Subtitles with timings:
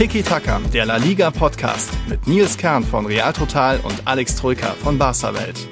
[0.00, 4.68] Tiki Taka, der La Liga Podcast mit Nils Kern von Real Total und Alex Troika
[4.82, 5.68] von Barca Welt.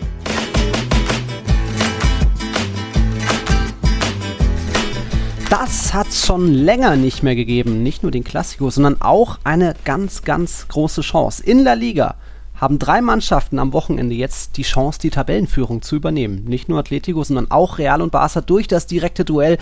[5.48, 7.82] Das hat's schon länger nicht mehr gegeben.
[7.82, 11.42] Nicht nur den Klassiko, sondern auch eine ganz, ganz große Chance.
[11.42, 12.16] In La Liga
[12.58, 16.44] haben drei Mannschaften am Wochenende jetzt die Chance, die Tabellenführung zu übernehmen.
[16.44, 19.58] Nicht nur Atletico, sondern auch Real und Barca durch das direkte Duell.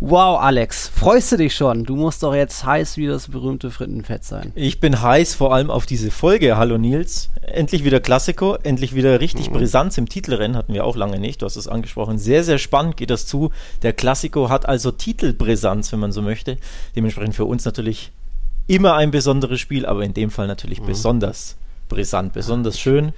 [0.00, 1.84] Wow, Alex, freust du dich schon?
[1.84, 4.52] Du musst doch jetzt heiß wie das berühmte Frittenfett sein.
[4.54, 6.56] Ich bin heiß vor allem auf diese Folge.
[6.56, 7.30] Hallo Nils.
[7.42, 9.54] Endlich wieder Klassiko, endlich wieder richtig mhm.
[9.54, 10.56] Brisanz im Titelrennen.
[10.56, 11.42] Hatten wir auch lange nicht.
[11.42, 12.18] Du hast es angesprochen.
[12.18, 13.50] Sehr, sehr spannend geht das zu.
[13.82, 16.58] Der Klassiko hat also Titelbrisanz, wenn man so möchte.
[16.94, 18.12] Dementsprechend für uns natürlich
[18.68, 20.86] immer ein besonderes Spiel, aber in dem Fall natürlich mhm.
[20.86, 21.56] besonders
[21.88, 23.12] brisant, besonders schön.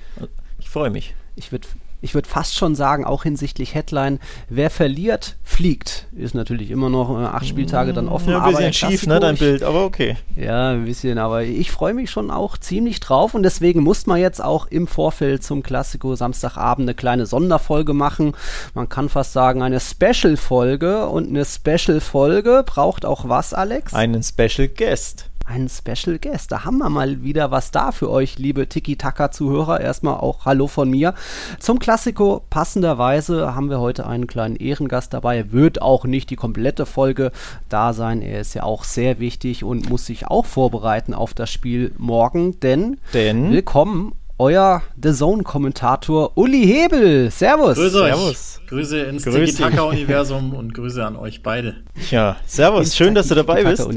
[0.58, 1.14] Ich freue mich.
[1.36, 1.68] Ich würde
[2.00, 6.06] ich würde fast schon sagen, auch hinsichtlich Headline, wer verliert, fliegt.
[6.16, 8.30] Ist natürlich immer noch äh, acht Spieltage dann offen.
[8.30, 10.16] Ja, ein bisschen schief, ne, dein Bild, aber okay.
[10.36, 14.20] Ja, ein bisschen, aber ich freue mich schon auch ziemlich drauf und deswegen muss man
[14.20, 18.34] jetzt auch im Vorfeld zum Klassiko Samstagabend eine kleine Sonderfolge machen.
[18.74, 23.92] Man kann fast sagen, eine Special-Folge und eine Special-Folge braucht auch was, Alex?
[23.92, 26.52] Einen Special Guest einen Special Guest.
[26.52, 29.80] Da haben wir mal wieder was da für euch, liebe Tiki-Taka-Zuhörer.
[29.80, 31.14] Erstmal auch Hallo von mir.
[31.58, 35.38] Zum Klassiko passenderweise haben wir heute einen kleinen Ehrengast dabei.
[35.38, 37.32] Er wird auch nicht die komplette Folge
[37.68, 38.22] da sein.
[38.22, 42.60] Er ist ja auch sehr wichtig und muss sich auch vorbereiten auf das Spiel morgen,
[42.60, 43.50] denn, denn?
[43.50, 47.30] willkommen euer The Zone-Kommentator Uli Hebel.
[47.30, 47.76] Servus.
[47.76, 48.14] Grüße euch.
[48.14, 48.60] Servus.
[48.68, 51.76] Grüße ins Tiki-Taka-Universum und Grüße an euch beide.
[52.10, 52.96] Ja, Servus.
[52.96, 53.88] Schön, dass du dabei bist.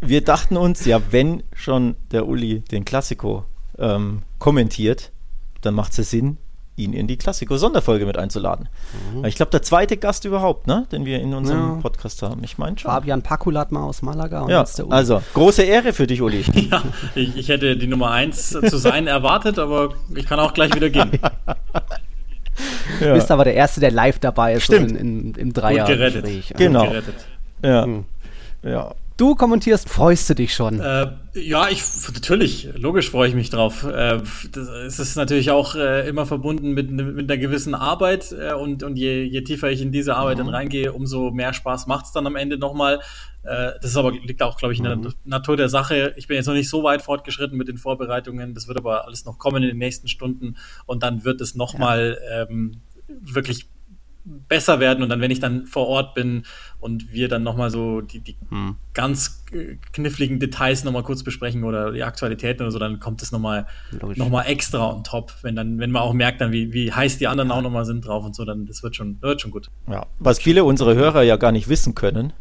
[0.00, 3.44] Wir dachten uns, ja, wenn schon der Uli den Klassiko
[3.78, 5.12] ähm, kommentiert,
[5.60, 6.38] dann macht es ja Sinn,
[6.76, 8.68] ihn in die Klassiko-Sonderfolge mit einzuladen.
[9.14, 9.24] Mhm.
[9.24, 11.80] Ich glaube, der zweite Gast überhaupt, ne, den wir in unserem ja.
[11.80, 12.42] Podcast haben.
[12.42, 12.90] Ich meine schon.
[12.90, 14.42] Fabian Pakulat mal aus Malaga.
[14.42, 16.44] Und ja, also große Ehre für dich, Uli.
[16.70, 16.82] ja,
[17.14, 20.90] ich, ich, hätte die Nummer 1 zu sein erwartet, aber ich kann auch gleich wieder
[20.90, 21.12] gehen.
[23.00, 24.92] Du bist aber der Erste, der live dabei ist Stimmt.
[24.92, 25.86] in, in, im Dreier.
[25.86, 26.56] Gut gerettet.
[26.56, 26.82] Genau.
[26.82, 27.14] Gut gerettet.
[27.62, 27.84] Ja.
[27.84, 28.04] Hm.
[28.62, 28.94] ja.
[29.16, 30.80] Du kommentierst, freust du dich schon?
[30.80, 33.84] Äh, ja, ich natürlich, logisch freue ich mich drauf.
[33.84, 34.20] Äh,
[34.50, 38.82] das, es ist natürlich auch äh, immer verbunden mit, mit einer gewissen Arbeit äh, und,
[38.82, 40.46] und je, je tiefer ich in diese Arbeit mhm.
[40.46, 42.98] dann reingehe, umso mehr Spaß macht es dann am Ende nochmal.
[43.44, 45.14] Äh, das ist aber, liegt auch, glaube ich, in der mhm.
[45.24, 46.12] Natur der Sache.
[46.16, 48.52] Ich bin jetzt noch nicht so weit fortgeschritten mit den Vorbereitungen.
[48.52, 52.18] Das wird aber alles noch kommen in den nächsten Stunden und dann wird es nochmal
[52.20, 52.42] ja.
[52.42, 53.68] ähm, wirklich
[54.24, 56.44] besser werden und dann, wenn ich dann vor Ort bin
[56.84, 58.76] und wir dann nochmal so die, die hm.
[58.92, 59.42] ganz
[59.92, 63.66] kniffligen Details nochmal kurz besprechen oder die Aktualitäten oder so, dann kommt es nochmal
[64.16, 67.16] noch mal extra on top, wenn dann, wenn man auch merkt dann, wie, wie heiß
[67.16, 69.70] die anderen auch nochmal sind drauf und so, dann das wird schon, wird schon gut.
[69.90, 70.04] Ja.
[70.18, 72.34] Was viele unserer Hörer ja gar nicht wissen können,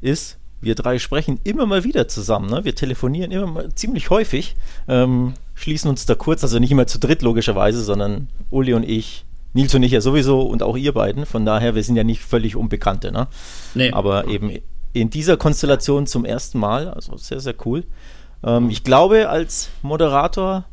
[0.00, 2.48] ist, wir drei sprechen immer mal wieder zusammen.
[2.48, 2.64] Ne?
[2.64, 4.54] Wir telefonieren immer mal ziemlich häufig,
[4.86, 9.24] ähm, schließen uns da kurz, also nicht immer zu dritt logischerweise, sondern Uli und ich
[9.52, 11.26] Nils und ich ja sowieso und auch ihr beiden.
[11.26, 13.12] Von daher, wir sind ja nicht völlig Unbekannte.
[13.12, 13.26] Ne?
[13.74, 13.90] Nee.
[13.90, 14.52] Aber eben
[14.92, 16.88] in dieser Konstellation zum ersten Mal.
[16.88, 17.84] Also sehr, sehr cool.
[18.44, 20.64] Ähm, ich glaube, als Moderator,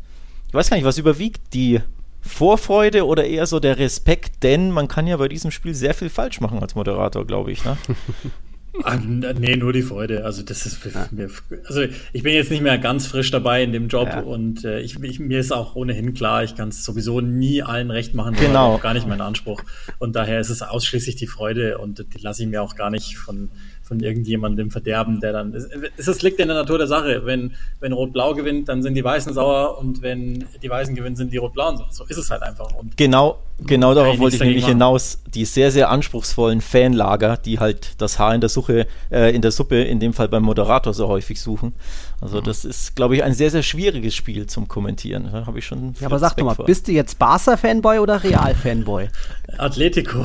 [0.48, 1.82] ich weiß gar nicht, was überwiegt, die
[2.22, 6.10] Vorfreude oder eher so der Respekt, denn man kann ja bei diesem Spiel sehr viel
[6.10, 7.64] falsch machen als Moderator, glaube ich.
[7.64, 7.78] Ne?
[8.84, 10.24] Ach, nee, nur die Freude.
[10.26, 11.08] Also das ist ja.
[11.12, 11.30] mir,
[11.66, 11.82] also
[12.14, 14.22] ich bin jetzt nicht mehr ganz frisch dabei in dem Job ja.
[14.22, 17.92] und äh, ich, ich, mir ist auch ohnehin klar, ich kann es sowieso nie allen
[17.92, 18.36] recht machen.
[18.36, 18.76] Genau.
[18.76, 19.62] Auch gar nicht mein Anspruch.
[20.00, 23.18] Und daher ist es ausschließlich die Freude und die lasse ich mir auch gar nicht
[23.18, 23.50] von
[23.88, 25.54] von irgendjemandem verderben, der dann.
[25.54, 27.22] Es, liegt in der Natur der Sache.
[27.26, 31.32] Wenn, wenn Rot-Blau gewinnt, dann sind die Weißen sauer und wenn die Weißen gewinnen, sind
[31.32, 31.88] die Rot-Blauen sauer.
[31.92, 32.74] So ist es halt einfach.
[32.74, 35.20] Und genau, genau darauf wollte ich nämlich hinaus.
[35.34, 39.52] Die sehr, sehr anspruchsvollen Fanlager, die halt das Haar in der Suche, äh, in der
[39.52, 41.74] Suppe, in dem Fall beim Moderator so häufig suchen.
[42.20, 42.46] Also mhm.
[42.46, 45.30] das ist, glaube ich, ein sehr, sehr schwieriges Spiel zum Kommentieren.
[45.32, 45.94] Da habe ich schon.
[46.00, 46.66] Ja, aber sag doch mal, vor.
[46.66, 49.10] bist du jetzt Barca-Fanboy oder Real-Fanboy?
[49.58, 50.24] Atletico.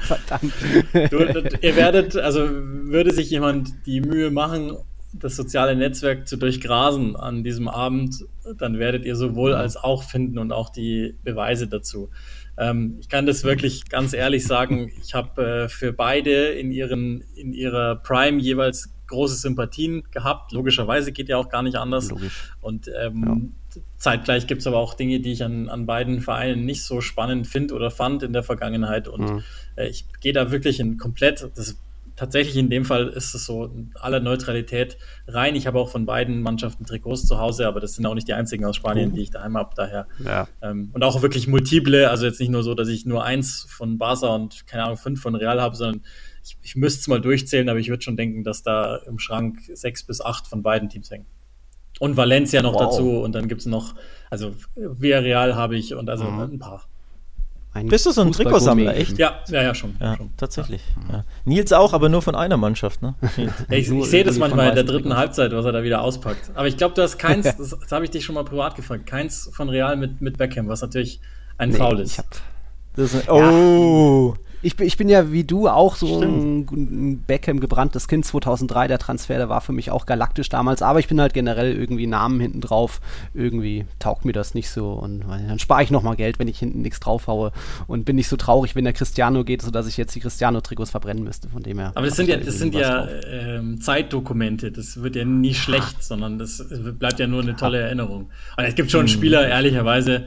[0.00, 0.52] Verdammt.
[1.10, 1.18] Du,
[1.60, 4.76] ihr werdet, also würde sich jemand die Mühe machen,
[5.12, 8.24] das soziale Netzwerk zu durchgrasen an diesem Abend,
[8.58, 12.10] dann werdet ihr sowohl als auch finden und auch die Beweise dazu.
[12.58, 14.90] Ähm, ich kann das wirklich ganz ehrlich sagen.
[15.02, 20.52] Ich habe äh, für beide in ihren in ihrer Prime jeweils große Sympathien gehabt.
[20.52, 22.10] Logischerweise geht ja auch gar nicht anders.
[22.10, 22.52] Logisch.
[22.60, 23.82] Und ähm, ja.
[23.98, 27.46] zeitgleich gibt es aber auch Dinge, die ich an, an beiden Vereinen nicht so spannend
[27.46, 29.08] finde oder fand in der Vergangenheit.
[29.08, 29.42] Und mhm.
[29.76, 31.76] äh, ich gehe da wirklich in komplett, das
[32.20, 35.56] tatsächlich in dem Fall ist es so aller Neutralität rein.
[35.56, 38.34] Ich habe auch von beiden Mannschaften Trikots zu Hause, aber das sind auch nicht die
[38.34, 39.70] einzigen aus Spanien, die ich daheim habe.
[39.74, 40.46] Daher Ja.
[40.60, 43.96] ähm, und auch wirklich multiple, also jetzt nicht nur so, dass ich nur eins von
[43.96, 46.02] Barca und keine Ahnung fünf von Real habe, sondern
[46.44, 49.58] ich, ich müsste es mal durchzählen, aber ich würde schon denken, dass da im Schrank
[49.74, 51.26] sechs bis acht von beiden Teams hängen.
[51.98, 52.80] Und Valencia noch Wow.
[52.90, 53.94] dazu und dann gibt es noch,
[54.30, 56.84] also Villarreal habe ich und also ein paar.
[57.72, 59.16] Ein Bist du so ein Trikotsammler, echt?
[59.16, 59.94] Ja, ja, ja, schon.
[60.00, 60.30] Ja, schon.
[60.36, 60.82] tatsächlich.
[61.12, 61.24] Ja.
[61.44, 63.14] Nils auch, aber nur von einer Mannschaft, ne?
[63.36, 65.18] Ja, ich, ich sehe das manchmal in der dritten Trikots.
[65.18, 66.50] Halbzeit, was er da wieder auspackt.
[66.54, 69.06] Aber ich glaube, du hast keins, das, das habe ich dich schon mal privat gefragt,
[69.06, 71.20] keins von Real mit, mit Beckham, was natürlich
[71.58, 72.12] ein Nee, Foul ist.
[72.12, 72.26] Ich, hab,
[72.96, 74.34] Das ist, oh!
[74.62, 78.88] Ich, bin- ich bin ja wie du auch so ein, ein Beckham gebranntes Kind 2003.
[78.88, 80.82] Der Transfer, der war für mich auch galaktisch damals.
[80.82, 83.00] Aber ich bin halt generell irgendwie Namen hinten drauf.
[83.34, 84.92] Irgendwie taugt mir das nicht so.
[84.92, 87.52] Und dann spare ich nochmal Geld, wenn ich hinten nichts draufhaue.
[87.86, 91.24] Und bin nicht so traurig, wenn der Cristiano geht, sodass ich jetzt die Cristiano-Trikots verbrennen
[91.24, 91.48] müsste.
[91.48, 91.92] Von dem her.
[91.94, 94.70] Aber das sind ja, da das sind ja ähm, Zeitdokumente.
[94.72, 96.64] Das wird ja nie schlecht, sondern das
[96.98, 98.30] bleibt ja nur eine tolle Erinnerung.
[98.56, 100.26] Und es gibt schon Spieler, ehrlicherweise.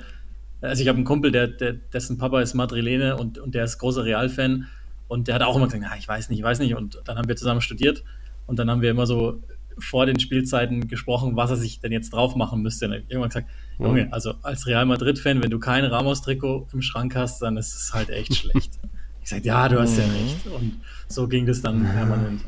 [0.64, 3.78] Also ich habe einen Kumpel, der, der, dessen Papa ist Madrilene und, und der ist
[3.80, 4.68] großer Real-Fan.
[5.08, 6.76] Und der hat auch immer gesagt, na, ich weiß nicht, ich weiß nicht.
[6.76, 8.04] Und dann haben wir zusammen studiert
[8.48, 9.42] und dann haben wir immer so
[9.78, 12.86] vor den Spielzeiten gesprochen, was er sich denn jetzt drauf machen müsste.
[12.86, 13.50] Und irgendwann gesagt,
[13.80, 17.94] Junge, also als Real Madrid-Fan, wenn du kein Ramos-Trikot im Schrank hast, dann ist es
[17.94, 18.80] halt echt schlecht.
[19.24, 20.48] Ich sagte, ja, du hast ja recht.
[20.48, 22.42] Und so ging das dann permanent.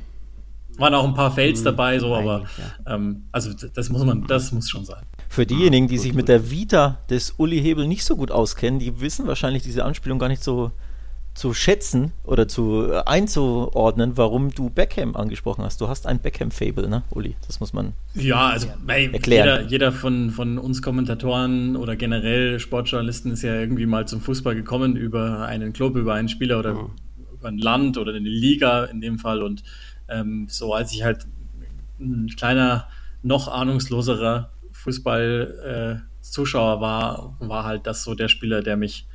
[0.78, 2.44] Waren auch ein paar Fails dabei, so, aber
[2.86, 5.06] ähm, also das muss man, das muss schon sein.
[5.36, 9.02] Für diejenigen, die sich mit der Vita des Uli Hebel nicht so gut auskennen, die
[9.02, 10.72] wissen wahrscheinlich diese Anspielung gar nicht so
[11.34, 15.82] zu schätzen oder zu äh, einzuordnen, warum du Beckham angesprochen hast.
[15.82, 17.36] Du hast ein Beckham-Fable, ne, Uli?
[17.48, 17.92] Das muss man.
[18.14, 19.46] Ja, also ey, Erklären.
[19.46, 24.56] jeder, jeder von, von uns Kommentatoren oder generell Sportjournalisten ist ja irgendwie mal zum Fußball
[24.56, 26.88] gekommen über einen Club, über einen Spieler oder
[27.34, 29.44] über ein Land oder eine Liga in dem Fall.
[29.44, 29.64] Und
[30.08, 31.28] ähm, so als ich halt
[32.00, 32.88] ein kleiner,
[33.22, 34.55] noch ahnungsloserer
[34.86, 39.08] Fußball-Zuschauer war, war halt das so der Spieler, der mich,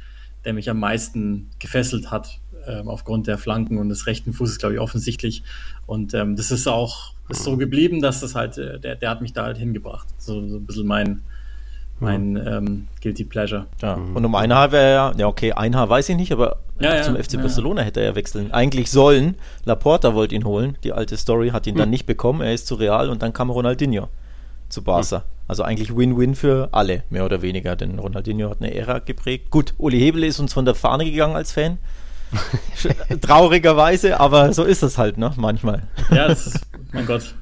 [0.44, 4.75] der mich am meisten gefesselt hat, ähm, aufgrund der Flanken und des rechten Fußes, glaube
[4.75, 5.43] ich, offensichtlich.
[5.87, 9.20] Und ähm, das ist auch ist so geblieben, dass das halt, äh, der, der hat
[9.20, 10.08] mich da halt hingebracht.
[10.19, 11.22] So, so ein bisschen mein,
[12.00, 13.67] mein ähm, Guilty Pleasure.
[13.81, 13.94] Ja.
[13.94, 16.96] Und um ein Haar wäre ja, ja okay, ein Haar weiß ich nicht, aber Ja,
[16.96, 17.40] ja, zum FC ja.
[17.40, 18.52] Barcelona hätte er ja wechseln.
[18.52, 19.37] Eigentlich sollen.
[19.64, 20.76] Laporta wollte ihn holen.
[20.82, 22.40] Die alte Story hat ihn dann nicht bekommen.
[22.40, 24.08] Er ist zu Real und dann kam Ronaldinho
[24.69, 25.25] zu Barca.
[25.50, 29.50] Also eigentlich Win-Win für alle, mehr oder weniger, denn Ronaldinho hat eine Ära geprägt.
[29.50, 31.79] Gut, Uli Hebel ist uns von der Fahne gegangen als Fan.
[33.20, 35.32] Traurigerweise, aber so ist das halt, ne?
[35.37, 35.88] Manchmal.
[36.12, 36.61] Ja, das ist,
[36.93, 37.35] mein Gott.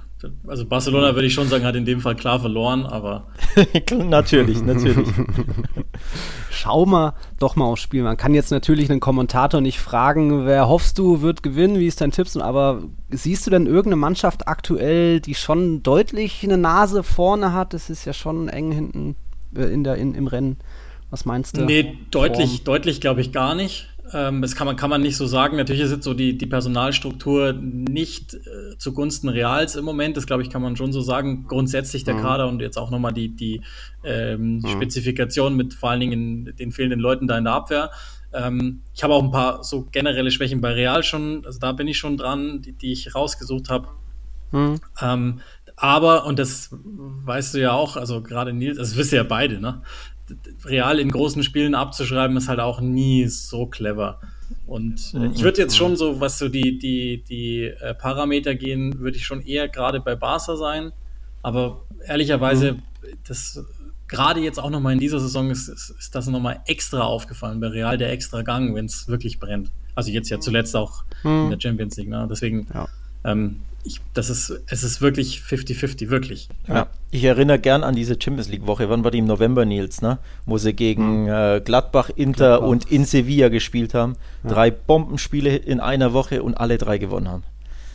[0.46, 3.28] Also Barcelona würde ich schon sagen, hat in dem Fall klar verloren, aber
[4.08, 5.08] natürlich, natürlich.
[6.50, 8.02] Schau mal doch mal aufs Spiel.
[8.02, 12.00] Man kann jetzt natürlich einen Kommentator nicht fragen, wer hoffst du wird gewinnen, wie ist
[12.00, 12.26] dein Tipp?
[12.40, 17.72] Aber siehst du denn irgendeine Mannschaft aktuell, die schon deutlich eine Nase vorne hat?
[17.74, 19.14] Es ist ja schon eng hinten
[19.54, 20.56] äh, in der, in, im Rennen.
[21.10, 21.64] Was meinst du?
[21.64, 22.64] Nee, deutlich, Form?
[22.64, 23.88] deutlich glaube ich gar nicht.
[24.12, 25.56] Ähm, das kann man, kann man nicht so sagen.
[25.56, 30.16] Natürlich ist jetzt so die, die Personalstruktur nicht äh, zugunsten Reals im Moment.
[30.16, 31.44] Das glaube ich, kann man schon so sagen.
[31.48, 33.62] Grundsätzlich der Kader und jetzt auch nochmal die, die
[34.04, 37.90] ähm, Spezifikation mit vor allen Dingen den fehlenden Leuten da in der Abwehr.
[38.32, 41.44] Ähm, ich habe auch ein paar so generelle Schwächen bei Real schon.
[41.44, 43.88] Also da bin ich schon dran, die, die ich rausgesucht habe.
[44.50, 44.80] Hm.
[45.02, 45.40] Ähm,
[45.76, 49.60] aber, und das weißt du ja auch, also gerade Nils, das wisst ihr ja beide,
[49.60, 49.82] ne?
[50.64, 54.20] Real in großen Spielen abzuschreiben, ist halt auch nie so clever.
[54.66, 58.98] Und äh, ich würde jetzt schon so, was so die, die, die äh, Parameter gehen,
[58.98, 60.92] würde ich schon eher gerade bei Barca sein.
[61.42, 62.76] Aber ehrlicherweise,
[63.26, 63.62] das
[64.08, 67.68] gerade jetzt auch nochmal in dieser Saison ist, ist, ist das nochmal extra aufgefallen bei
[67.68, 69.70] Real, der extra Gang, wenn es wirklich brennt.
[69.94, 72.08] Also jetzt ja zuletzt auch in der Champions League.
[72.08, 72.26] Ne?
[72.30, 72.88] Deswegen, Ja.
[73.24, 76.48] ähm, ich, das ist, es ist wirklich 50-50, wirklich.
[76.66, 76.86] Ja.
[77.10, 78.88] Ich erinnere gern an diese Champions League Woche.
[78.88, 80.18] Wann war die im November, Nils, ne?
[80.46, 82.68] Wo sie gegen äh, Gladbach, Inter Gladbach.
[82.68, 84.16] und in Sevilla gespielt haben.
[84.44, 87.42] Drei Bombenspiele in einer Woche und alle drei gewonnen haben.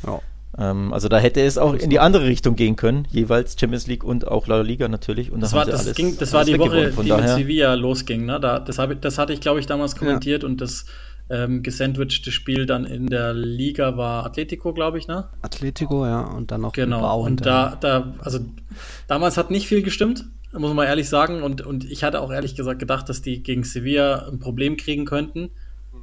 [0.06, 0.20] Ja.
[0.58, 4.04] Ähm, also da hätte es auch in die andere Richtung gehen können, jeweils Champions League
[4.04, 5.32] und auch La Liga natürlich.
[5.32, 7.74] Und da Das war, das, alles, ging, das war die Woche, die mit daher, Sevilla
[7.74, 8.26] losging.
[8.26, 8.40] Ne?
[8.40, 10.86] Da, das, hab, das hatte ich, glaube ich, damals kommentiert und das
[11.34, 15.28] ähm, gesandwichte Spiel dann in der Liga war Atletico, glaube ich, ne?
[15.42, 16.98] Atletico, ja, und dann noch Genau.
[16.98, 18.40] Bilbao und da, da, also
[19.08, 21.42] damals hat nicht viel gestimmt, muss man ehrlich sagen.
[21.42, 25.06] Und, und ich hatte auch ehrlich gesagt gedacht, dass die gegen Sevilla ein Problem kriegen
[25.06, 25.50] könnten.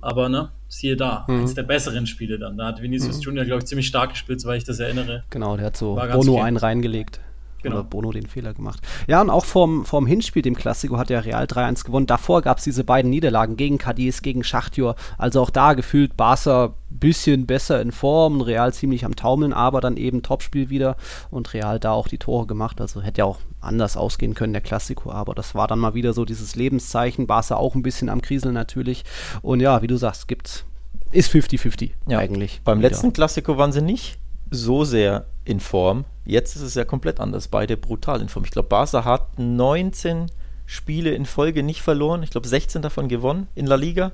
[0.03, 1.41] Aber ne, siehe da, Mhm.
[1.43, 2.57] eins der besseren Spiele dann.
[2.57, 5.25] Da hat Vinicius Junior, glaube ich, ziemlich stark gespielt, soweit ich das erinnere.
[5.31, 7.21] Genau, der hat so Bono einen reingelegt.
[7.63, 7.77] Genau.
[7.77, 8.81] Oder Bono den Fehler gemacht.
[9.07, 12.07] Ja, und auch vorm, vorm Hinspiel, dem Klassiko, hat der Real 3-1 gewonnen.
[12.07, 14.97] Davor gab es diese beiden Niederlagen gegen Cadiz, gegen Schachtjur.
[15.19, 19.97] Also auch da gefühlt Barca bisschen besser in Form, Real ziemlich am Taumeln, aber dann
[19.97, 20.97] eben Topspiel wieder
[21.31, 22.81] und Real da auch die Tore gemacht.
[22.81, 26.13] Also hätte ja auch anders ausgehen können, der Klassiko, aber das war dann mal wieder
[26.13, 27.27] so dieses Lebenszeichen.
[27.27, 29.05] Barca auch ein bisschen am Kriseln natürlich.
[29.43, 30.65] Und ja, wie du sagst, gibt
[31.13, 32.19] ist 50-50 ja.
[32.19, 32.61] eigentlich.
[32.65, 32.91] Beim wieder.
[32.91, 34.19] letzten Klassiko waren sie nicht
[34.51, 36.05] so sehr in Form.
[36.25, 37.49] Jetzt ist es ja komplett anders.
[37.49, 38.45] Beide brutal in Form.
[38.45, 40.27] Ich glaube, Barca hat 19
[40.67, 42.23] Spiele in Folge nicht verloren.
[42.23, 44.13] Ich glaube, 16 davon gewonnen in La Liga.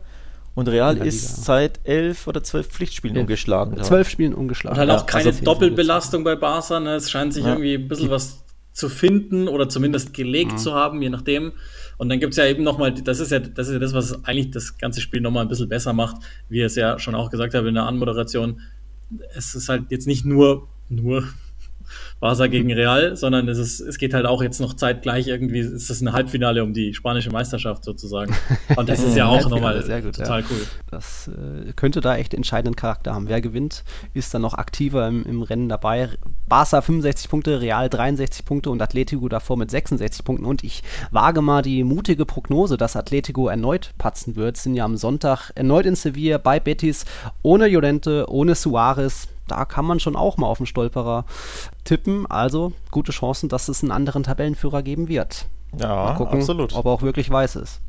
[0.54, 3.24] Und Real ist seit elf oder zwölf Pflichtspielen elf.
[3.24, 3.82] ungeschlagen.
[3.82, 4.80] Zwölf Spielen ungeschlagen.
[4.80, 6.80] Und halt auch keine also Doppelbelastung bei Barca.
[6.80, 6.94] Ne?
[6.94, 7.50] Es scheint sich ja.
[7.50, 10.58] irgendwie ein bisschen was zu finden oder zumindest gelegt mhm.
[10.58, 11.52] zu haben, je nachdem.
[11.98, 14.24] Und dann gibt es ja eben nochmal, das ist ja, das ist ja das, was
[14.24, 16.16] eigentlich das ganze Spiel nochmal ein bisschen besser macht,
[16.48, 18.60] wie ihr es ja schon auch gesagt habt in der Anmoderation.
[19.34, 21.24] Es ist halt jetzt nicht nur, nur
[22.18, 25.90] Barca gegen Real, sondern es, ist, es geht halt auch jetzt noch zeitgleich irgendwie, ist
[25.90, 28.34] das ein Halbfinale um die spanische Meisterschaft sozusagen.
[28.76, 30.46] Und das ist ja auch nochmal total ja.
[30.50, 30.66] cool.
[30.90, 33.28] Das äh, könnte da echt entscheidenden Charakter haben.
[33.28, 33.84] Wer gewinnt,
[34.14, 36.08] ist dann noch aktiver im, im Rennen dabei.
[36.48, 40.46] Barca 65 Punkte, Real 63 Punkte und Atletico davor mit 66 Punkten.
[40.46, 44.56] Und ich wage mal die mutige Prognose, dass Atletico erneut patzen wird.
[44.56, 47.04] Sind ja am Sonntag erneut in Sevilla bei Betis,
[47.42, 51.24] ohne Llorente, ohne Suarez da kann man schon auch mal auf den Stolperer
[51.84, 52.26] tippen.
[52.26, 55.46] Also gute Chancen, dass es einen anderen Tabellenführer geben wird.
[55.78, 56.74] Ja, mal gucken, absolut.
[56.74, 57.80] ob er auch wirklich weiß ist.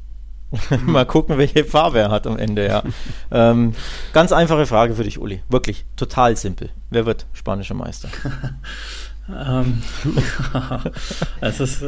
[0.85, 2.83] mal gucken, welche Farbe er hat am Ende, ja.
[3.31, 3.73] ähm,
[4.13, 5.43] ganz einfache Frage für dich, Uli.
[5.49, 6.69] Wirklich, total simpel.
[6.89, 8.09] Wer wird spanischer Meister?
[9.29, 9.81] Ähm,
[11.41, 11.83] es ist,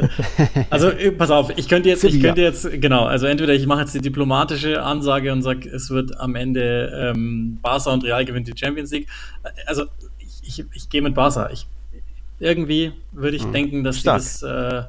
[0.70, 3.96] also pass auf, ich könnte jetzt, ich könnte jetzt, genau, also entweder ich mache jetzt
[3.96, 8.58] die diplomatische Ansage und sage, es wird am Ende ähm, Barca und Real gewinnt die
[8.58, 9.08] Champions League.
[9.66, 9.86] Also
[10.20, 11.50] ich, ich, ich gehe mit Barca.
[11.50, 11.66] Ich,
[12.40, 13.54] irgendwie würde ich mhm.
[13.54, 14.18] denken, dass Stark.
[14.18, 14.84] das äh,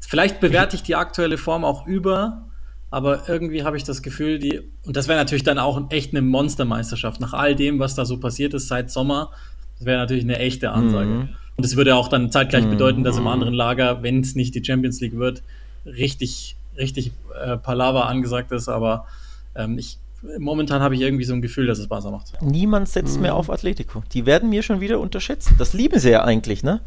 [0.00, 2.46] vielleicht bewerte ich die aktuelle Form auch über,
[2.90, 6.22] aber irgendwie habe ich das Gefühl, die, und das wäre natürlich dann auch echt eine
[6.22, 9.30] Monstermeisterschaft, nach all dem, was da so passiert ist seit Sommer,
[9.78, 11.08] das wäre natürlich eine echte Ansage.
[11.08, 11.28] Mhm.
[11.62, 13.28] Und es würde auch dann zeitgleich bedeuten, dass im mhm.
[13.28, 15.44] anderen Lager, wenn es nicht die Champions League wird,
[15.86, 18.68] richtig, richtig äh, Palaver angesagt ist.
[18.68, 19.06] Aber
[19.54, 20.00] ähm, ich,
[20.40, 22.32] momentan habe ich irgendwie so ein Gefühl, dass es Barca macht.
[22.42, 23.22] Niemand setzt mhm.
[23.22, 24.02] mehr auf Atletico.
[24.12, 25.52] Die werden mir schon wieder unterschätzt.
[25.56, 26.80] Das lieben sie ja eigentlich, ne?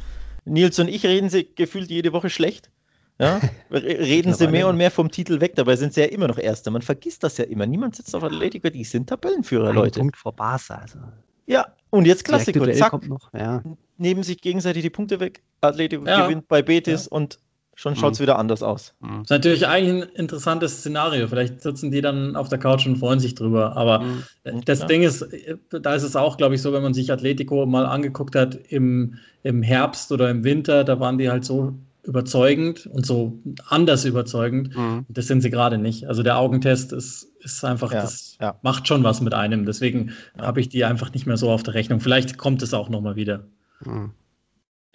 [0.44, 2.70] Nils und ich reden sie gefühlt jede Woche schlecht.
[3.18, 3.40] Ja?
[3.72, 6.70] Reden sie mehr und mehr vom Titel weg, dabei sind sie ja immer noch Erster.
[6.70, 7.66] Man vergisst das ja immer.
[7.66, 10.02] Niemand setzt auf Atletico, die sind Tabellenführer, Ein Leute.
[10.02, 10.76] Punkt vor Barca.
[10.76, 11.00] Also.
[11.46, 12.72] Ja, und jetzt Klassiker.
[12.74, 13.08] Zack.
[13.08, 13.64] Noch, ja.
[13.98, 15.42] Nehmen sich gegenseitig die Punkte weg.
[15.62, 16.26] Atletico ja.
[16.26, 17.12] gewinnt bei Betis ja.
[17.12, 17.40] und
[17.76, 18.24] schon schaut es mhm.
[18.24, 18.94] wieder anders aus.
[19.00, 19.08] Mhm.
[19.08, 21.28] Das ist natürlich eigentlich ein interessantes Szenario.
[21.28, 23.78] Vielleicht sitzen die dann auf der Couch und freuen sich drüber.
[23.78, 24.24] Aber mhm.
[24.66, 24.86] das ja.
[24.88, 25.26] Ding ist,
[25.70, 29.16] da ist es auch, glaube ich, so, wenn man sich Atletico mal angeguckt hat im,
[29.44, 31.74] im Herbst oder im Winter, da waren die halt so
[32.06, 34.76] überzeugend und so anders überzeugend.
[34.76, 35.06] Mhm.
[35.10, 36.08] Das sind sie gerade nicht.
[36.08, 38.60] Also der Augentest ist, ist einfach, ja, das ja.
[38.62, 39.66] macht schon was mit einem.
[39.66, 40.46] Deswegen ja.
[40.46, 42.00] habe ich die einfach nicht mehr so auf der Rechnung.
[42.00, 43.46] Vielleicht kommt es auch nochmal wieder.
[43.84, 44.12] Mhm.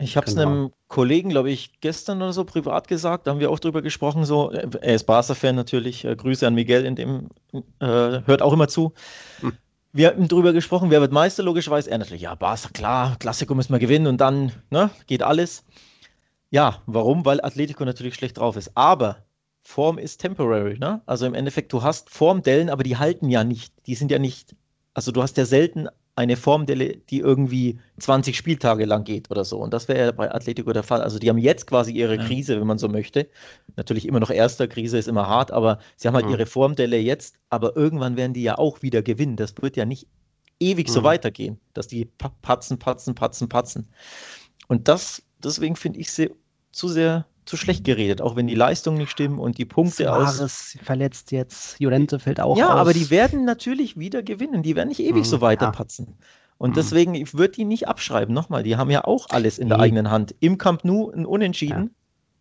[0.01, 0.49] Ich habe es genau.
[0.49, 4.25] einem Kollegen, glaube ich, gestern oder so privat gesagt, da haben wir auch drüber gesprochen,
[4.25, 7.29] so, er ist Barca-Fan natürlich, äh, Grüße an Miguel, in dem
[7.81, 8.95] äh, hört auch immer zu.
[9.43, 9.53] Mhm.
[9.93, 11.91] Wir haben drüber gesprochen, wer wird Meister, logischerweise.
[11.91, 15.65] Er natürlich, ja, Barca, klar, Klassiker müssen wir gewinnen und dann ne, geht alles.
[16.51, 17.25] Ja, warum?
[17.25, 18.73] Weil Atletico natürlich schlecht drauf ist.
[18.75, 19.25] Aber
[19.63, 21.01] Form ist temporary, ne?
[21.07, 23.73] Also im Endeffekt, du hast Formdellen, aber die halten ja nicht.
[23.87, 24.57] Die sind ja nicht,
[24.95, 29.59] also du hast ja selten eine Formdelle, die irgendwie 20 Spieltage lang geht oder so.
[29.59, 31.01] Und das wäre ja bei Atletico der Fall.
[31.03, 32.25] Also die haben jetzt quasi ihre ja.
[32.25, 33.29] Krise, wenn man so möchte.
[33.77, 36.33] Natürlich immer noch erster, Krise ist immer hart, aber sie haben halt mhm.
[36.33, 39.37] ihre Formdelle jetzt, aber irgendwann werden die ja auch wieder gewinnen.
[39.37, 40.09] Das wird ja nicht
[40.59, 40.93] ewig mhm.
[40.93, 42.07] so weitergehen, dass die
[42.43, 43.89] patzen, patzen, patzen, patzen.
[44.67, 46.31] Und das deswegen finde ich sie
[46.73, 50.41] zu sehr zu schlecht geredet, auch wenn die Leistungen nicht stimmen und die Punkte Suarez
[50.41, 50.79] aus.
[50.83, 52.79] verletzt jetzt, Jurente fällt auch Ja, aus.
[52.79, 54.63] aber die werden natürlich wieder gewinnen.
[54.63, 56.07] Die werden nicht ewig hm, so weiterpatzen.
[56.09, 56.27] Ja.
[56.59, 56.75] Und hm.
[56.75, 58.33] deswegen wird die nicht abschreiben.
[58.33, 60.35] Nochmal, die haben ja auch alles in der eigenen Hand.
[60.39, 61.85] Im Camp Nou ein Unentschieden.
[61.85, 61.91] Ja.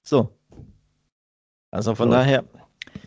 [0.04, 0.30] So.
[1.72, 2.16] Also von so.
[2.16, 2.44] daher,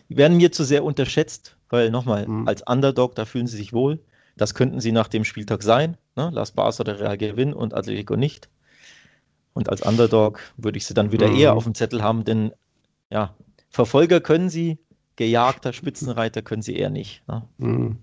[0.09, 2.47] die werden mir zu sehr unterschätzt, weil nochmal, hm.
[2.47, 4.03] als Underdog, da fühlen sie sich wohl.
[4.35, 5.97] Das könnten sie nach dem Spieltag sein.
[6.15, 6.31] Ne?
[6.33, 8.49] Las Barca oder Real gewinnen und Atletico nicht.
[9.53, 11.35] Und als Underdog würde ich sie dann wieder mhm.
[11.35, 12.51] eher auf dem Zettel haben, denn
[13.09, 13.33] ja,
[13.69, 14.77] Verfolger können sie,
[15.15, 17.23] gejagter Spitzenreiter können sie eher nicht.
[17.27, 17.43] Ne?
[17.57, 17.97] Mhm.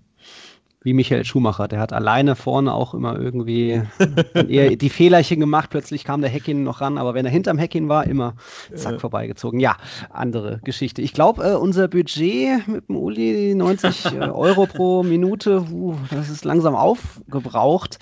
[0.83, 3.83] Wie Michael Schumacher, der hat alleine vorne auch immer irgendwie
[4.47, 5.69] eher die Fehlerchen gemacht.
[5.69, 8.35] Plötzlich kam der Heckin noch ran, aber wenn er hinterm Heckin war, immer
[8.73, 9.59] zack vorbeigezogen.
[9.59, 9.77] Ja,
[10.09, 11.03] andere Geschichte.
[11.03, 16.29] Ich glaube, äh, unser Budget mit dem Uli, 90 äh, Euro pro Minute, uh, das
[16.29, 17.99] ist langsam aufgebraucht.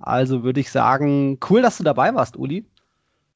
[0.00, 2.64] Also würde ich sagen, cool, dass du dabei warst, Uli.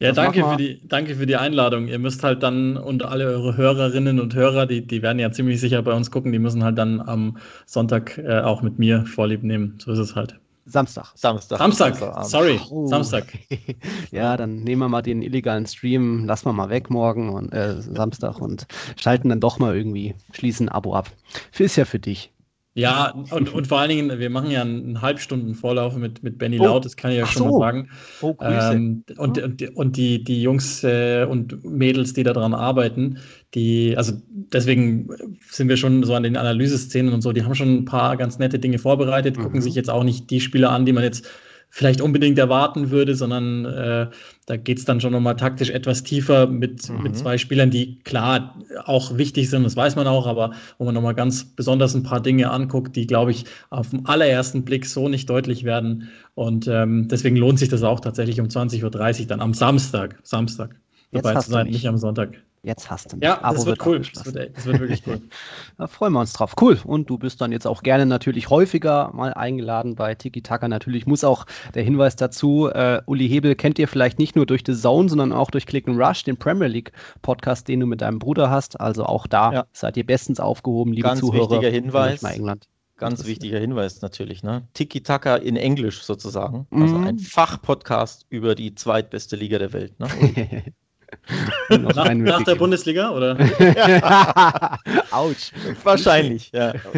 [0.00, 1.86] Ja, danke für, die, danke für die Einladung.
[1.86, 5.60] Ihr müsst halt dann und alle eure Hörerinnen und Hörer, die, die werden ja ziemlich
[5.60, 9.42] sicher bei uns gucken, die müssen halt dann am Sonntag äh, auch mit mir Vorlieb
[9.42, 9.78] nehmen.
[9.78, 10.40] So ist es halt.
[10.64, 11.12] Samstag.
[11.14, 11.58] Samstag.
[11.58, 12.86] Samstag, sorry, oh.
[12.86, 13.26] Samstag.
[14.10, 17.80] ja, dann nehmen wir mal den illegalen Stream, lassen wir mal weg morgen und äh,
[17.80, 18.66] Samstag und
[18.96, 21.10] schalten dann doch mal irgendwie, schließen ein Abo ab.
[21.58, 22.32] Ist ja für dich.
[22.74, 26.60] Ja, und, und vor allen Dingen, wir machen ja einen halbstunden Vorlauf mit, mit Benny
[26.60, 26.64] oh.
[26.64, 27.58] Laut, das kann ich ja schon so.
[27.58, 27.88] mal sagen.
[28.22, 33.18] Oh, ähm, und, und, und die, die Jungs äh, und Mädels, die daran arbeiten,
[33.54, 35.08] die, also deswegen
[35.50, 38.38] sind wir schon so an den Analyseszenen und so, die haben schon ein paar ganz
[38.38, 39.42] nette Dinge vorbereitet, mhm.
[39.42, 41.28] gucken sich jetzt auch nicht die Spieler an, die man jetzt
[41.70, 44.06] vielleicht unbedingt erwarten würde, sondern äh,
[44.46, 47.02] da geht es dann schon nochmal taktisch etwas tiefer mit, mhm.
[47.04, 50.94] mit zwei Spielern, die klar auch wichtig sind, das weiß man auch, aber wo man
[50.94, 55.08] nochmal ganz besonders ein paar Dinge anguckt, die, glaube ich, auf den allerersten Blick so
[55.08, 56.08] nicht deutlich werden.
[56.34, 60.74] Und ähm, deswegen lohnt sich das auch tatsächlich um 20.30 Uhr dann am Samstag, Samstag
[61.12, 62.34] dabei zu sein, nicht am Sonntag.
[62.62, 63.24] Jetzt hast du mich.
[63.24, 63.98] Ja, Abo das wird, wird cool.
[64.12, 65.20] Das wird, das wird, wirklich cool.
[65.78, 66.54] da freuen wir uns drauf.
[66.60, 66.78] Cool.
[66.84, 70.68] Und du bist dann jetzt auch gerne natürlich häufiger mal eingeladen bei Tiki Taka.
[70.68, 74.62] Natürlich muss auch der Hinweis dazu, äh, Uli Hebel kennt ihr vielleicht nicht nur durch
[74.66, 78.02] The Zone, sondern auch durch Click and Rush, den Premier League Podcast, den du mit
[78.02, 78.78] deinem Bruder hast.
[78.78, 79.66] Also auch da ja.
[79.72, 81.50] seid ihr bestens aufgehoben, liebe Ganz Zuhörer.
[81.50, 82.20] Wichtiger Hinweis.
[82.20, 82.68] Mal England.
[82.98, 84.68] Ganz wichtiger Hinweis natürlich, ne?
[84.74, 86.66] Tiki Taka in Englisch sozusagen.
[86.70, 87.06] Also mhm.
[87.06, 89.98] ein Fachpodcast über die zweitbeste Liga der Welt.
[89.98, 90.08] Ne?
[91.70, 93.36] nach, nach der Bundesliga, oder?
[95.10, 95.52] Autsch.
[95.82, 96.72] Wahrscheinlich, ja.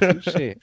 [0.00, 0.56] Touché.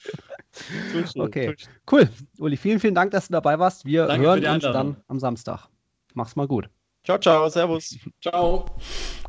[1.16, 1.54] Okay,
[1.90, 2.08] cool.
[2.38, 3.84] Uli, vielen, vielen Dank, dass du dabei warst.
[3.84, 5.68] Wir Danke hören uns dann am Samstag.
[6.14, 6.68] Mach's mal gut.
[7.04, 7.96] Ciao, ciao, servus.
[8.20, 8.66] Ciao.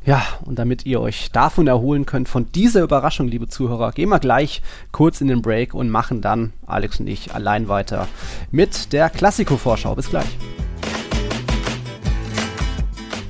[0.03, 4.19] Ja, und damit ihr euch davon erholen könnt, von dieser Überraschung, liebe Zuhörer, gehen wir
[4.19, 8.07] gleich kurz in den Break und machen dann, Alex und ich, allein weiter
[8.49, 9.95] mit der Klassiko-Vorschau.
[9.95, 10.37] Bis gleich.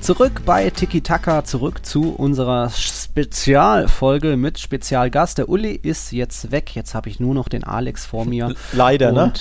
[0.02, 5.38] Zurück bei Tiki Taka, zurück zu unserer Spezialfolge mit Spezialgast.
[5.38, 6.74] Der Uli ist jetzt weg.
[6.74, 8.52] Jetzt habe ich nur noch den Alex vor mir.
[8.72, 9.32] Leider, ne?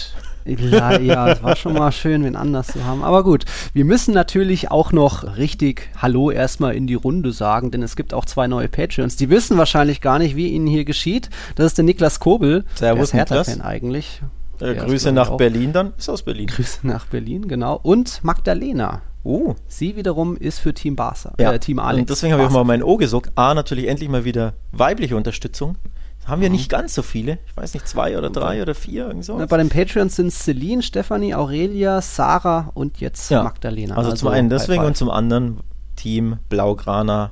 [0.45, 3.03] ja, es war schon mal schön, wenn anders zu haben.
[3.03, 7.81] Aber gut, wir müssen natürlich auch noch richtig Hallo erstmal in die Runde sagen, denn
[7.81, 9.15] es gibt auch zwei neue Patreons.
[9.15, 11.31] Die wissen wahrscheinlich gar nicht, wie ihnen hier geschieht.
[11.55, 12.65] Das ist der Niklas Kobel.
[12.75, 14.21] Servus, der ist Hertha-Fan eigentlich.
[14.59, 15.93] Äh, Grüße nach Berlin dann.
[15.97, 16.45] Ist aus Berlin.
[16.45, 17.79] Grüße nach Berlin, genau.
[17.81, 19.01] Und Magdalena.
[19.23, 19.55] Oh.
[19.67, 21.53] Sie wiederum ist für Team Barca, ja.
[21.53, 22.01] äh, Team Alex.
[22.01, 23.31] Und deswegen habe ich auch mal mein O gesucht.
[23.35, 25.77] A, natürlich endlich mal wieder weibliche Unterstützung.
[26.25, 26.55] Haben wir mhm.
[26.55, 27.39] nicht ganz so viele.
[27.47, 29.13] Ich weiß nicht, zwei oder drei oder vier.
[29.21, 29.43] So.
[29.47, 33.43] Bei den Patreons sind Celine, Stephanie, Aurelia, Sarah und jetzt ja.
[33.43, 33.95] Magdalena.
[33.95, 35.59] Also, also zum einen deswegen und zum anderen
[35.95, 37.31] Team Blaugrana.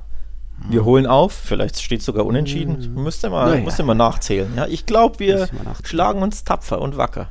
[0.68, 2.94] Wir holen auf, vielleicht steht es sogar unentschieden.
[2.94, 3.02] Mhm.
[3.02, 4.52] Müsste mal, ja, müsste mal nachzählen.
[4.56, 5.48] Ja, ich glaube, wir
[5.84, 7.28] schlagen uns tapfer und wacker.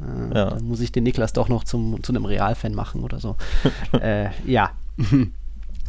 [0.00, 0.50] Äh, ja.
[0.50, 3.36] Dann muss ich den Niklas doch noch zum, zu einem Realfan machen oder so.
[4.00, 4.70] äh, ja.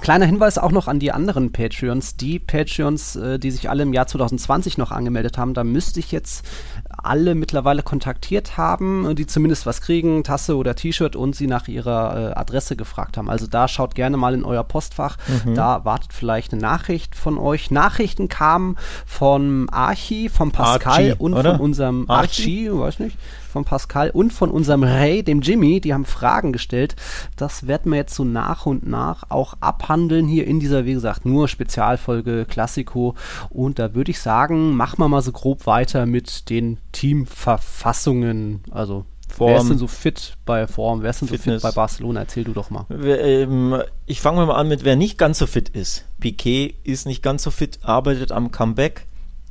[0.01, 2.17] Kleiner Hinweis auch noch an die anderen Patreons.
[2.17, 6.11] Die Patreons, äh, die sich alle im Jahr 2020 noch angemeldet haben, da müsste ich
[6.11, 6.45] jetzt
[6.89, 12.31] alle mittlerweile kontaktiert haben, die zumindest was kriegen, Tasse oder T-Shirt und sie nach ihrer
[12.31, 13.29] äh, Adresse gefragt haben.
[13.29, 15.17] Also da schaut gerne mal in euer Postfach.
[15.45, 15.55] Mhm.
[15.55, 17.71] Da wartet vielleicht eine Nachricht von euch.
[17.71, 21.51] Nachrichten kamen von Archi, von Pascal Archie, und oder?
[21.51, 23.17] von unserem Archie, Archie weiß nicht
[23.53, 25.79] von Pascal und von unserem Ray, dem Jimmy.
[25.79, 26.95] Die haben Fragen gestellt.
[27.37, 31.25] Das werden wir jetzt so nach und nach auch abhandeln hier in dieser, wie gesagt,
[31.25, 33.15] nur Spezialfolge Klassiko.
[33.49, 38.63] Und da würde ich sagen, machen wir mal so grob weiter mit den Teamverfassungen.
[38.71, 39.51] Also Form.
[39.51, 41.01] Wer ist denn so fit bei Form?
[41.01, 41.61] Wer ist denn Fitness.
[41.61, 42.21] so fit bei Barcelona?
[42.21, 42.85] Erzähl du doch mal.
[42.91, 46.05] Ähm, ich fange mal an mit, wer nicht ganz so fit ist.
[46.19, 49.07] Piquet ist nicht ganz so fit, arbeitet am Comeback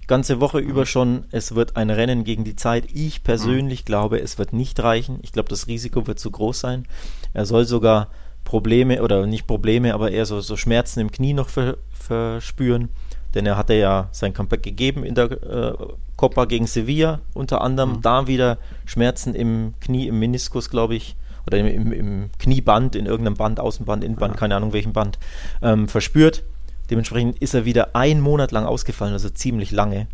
[0.06, 0.68] ganze Woche mhm.
[0.68, 2.86] über schon, es wird ein Rennen gegen die Zeit.
[2.92, 3.86] Ich persönlich mhm.
[3.86, 5.18] glaube, es wird nicht reichen.
[5.22, 6.86] Ich glaube, das Risiko wird zu groß sein.
[7.32, 8.08] Er soll sogar
[8.44, 12.88] Probleme oder nicht Probleme, aber eher so, so Schmerzen im Knie noch ver, verspüren.
[13.34, 15.72] Denn er hatte ja sein Comeback gegeben in der äh,
[16.16, 17.94] Copa gegen Sevilla, unter anderem.
[17.94, 18.02] Mhm.
[18.02, 23.06] Da wieder Schmerzen im Knie, im Meniskus, glaube ich oder im, im, im, Knieband, in
[23.06, 24.38] irgendeinem Band, Außenband, Innenband, ja.
[24.38, 25.18] keine Ahnung welchem Band,
[25.62, 26.44] ähm, verspürt.
[26.92, 30.08] Dementsprechend ist er wieder einen Monat lang ausgefallen, also ziemlich lange.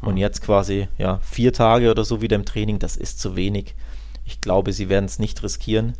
[0.00, 3.74] Und jetzt quasi ja vier Tage oder so wieder im Training, das ist zu wenig.
[4.24, 5.94] Ich glaube, sie werden es nicht riskieren.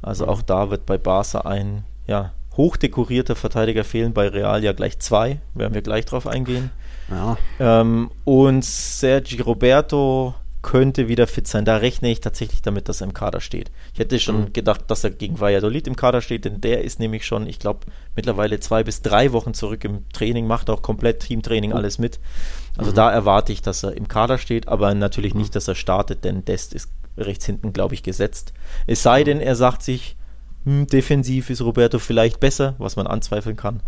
[0.00, 4.98] Also auch da wird bei Barca ein ja, hochdekorierter Verteidiger fehlen, bei Real ja gleich
[4.98, 6.70] zwei, werden wir gleich drauf eingehen.
[7.10, 7.36] Ja.
[7.60, 10.34] Ähm, und Sergi Roberto
[10.66, 11.64] könnte wieder fit sein.
[11.64, 13.70] Da rechne ich tatsächlich damit, dass er im Kader steht.
[13.94, 14.52] Ich hätte schon mhm.
[14.52, 17.86] gedacht, dass er gegen Valladolid im Kader steht, denn der ist nämlich schon, ich glaube,
[18.16, 21.76] mittlerweile zwei bis drei Wochen zurück im Training, macht auch komplett Teamtraining mhm.
[21.76, 22.18] alles mit.
[22.76, 22.96] Also mhm.
[22.96, 26.44] da erwarte ich, dass er im Kader steht, aber natürlich nicht, dass er startet, denn
[26.44, 28.52] Dest ist rechts hinten, glaube ich, gesetzt.
[28.88, 30.16] Es sei denn, er sagt sich,
[30.64, 33.84] hm, defensiv ist Roberto vielleicht besser, was man anzweifeln kann.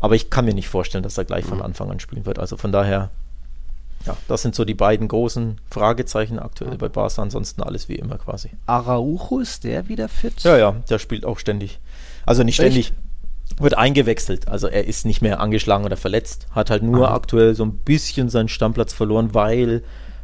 [0.00, 1.64] Aber ich kann mir nicht vorstellen, dass er gleich von mhm.
[1.64, 2.38] Anfang an spielen wird.
[2.38, 3.10] Also von daher,
[4.06, 7.22] ja, das sind so die beiden großen Fragezeichen aktuell bei Barca.
[7.22, 8.50] Ansonsten alles wie immer quasi.
[8.66, 10.42] Araujo, ist der wieder fit?
[10.42, 11.80] Ja, ja, der spielt auch ständig.
[12.26, 13.62] Also nicht ständig, Echt?
[13.62, 14.48] wird eingewechselt.
[14.48, 16.46] Also er ist nicht mehr angeschlagen oder verletzt.
[16.50, 17.14] Hat halt nur Aha.
[17.14, 19.82] aktuell so ein bisschen seinen Stammplatz verloren, weil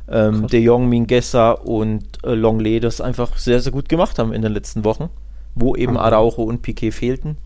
[0.09, 4.43] ähm, De Jong, Mingessa und äh, Longley das einfach sehr, sehr gut gemacht haben in
[4.43, 5.09] den letzten Wochen,
[5.55, 6.07] wo eben Aha.
[6.07, 7.39] Araujo und Piquet fehlten.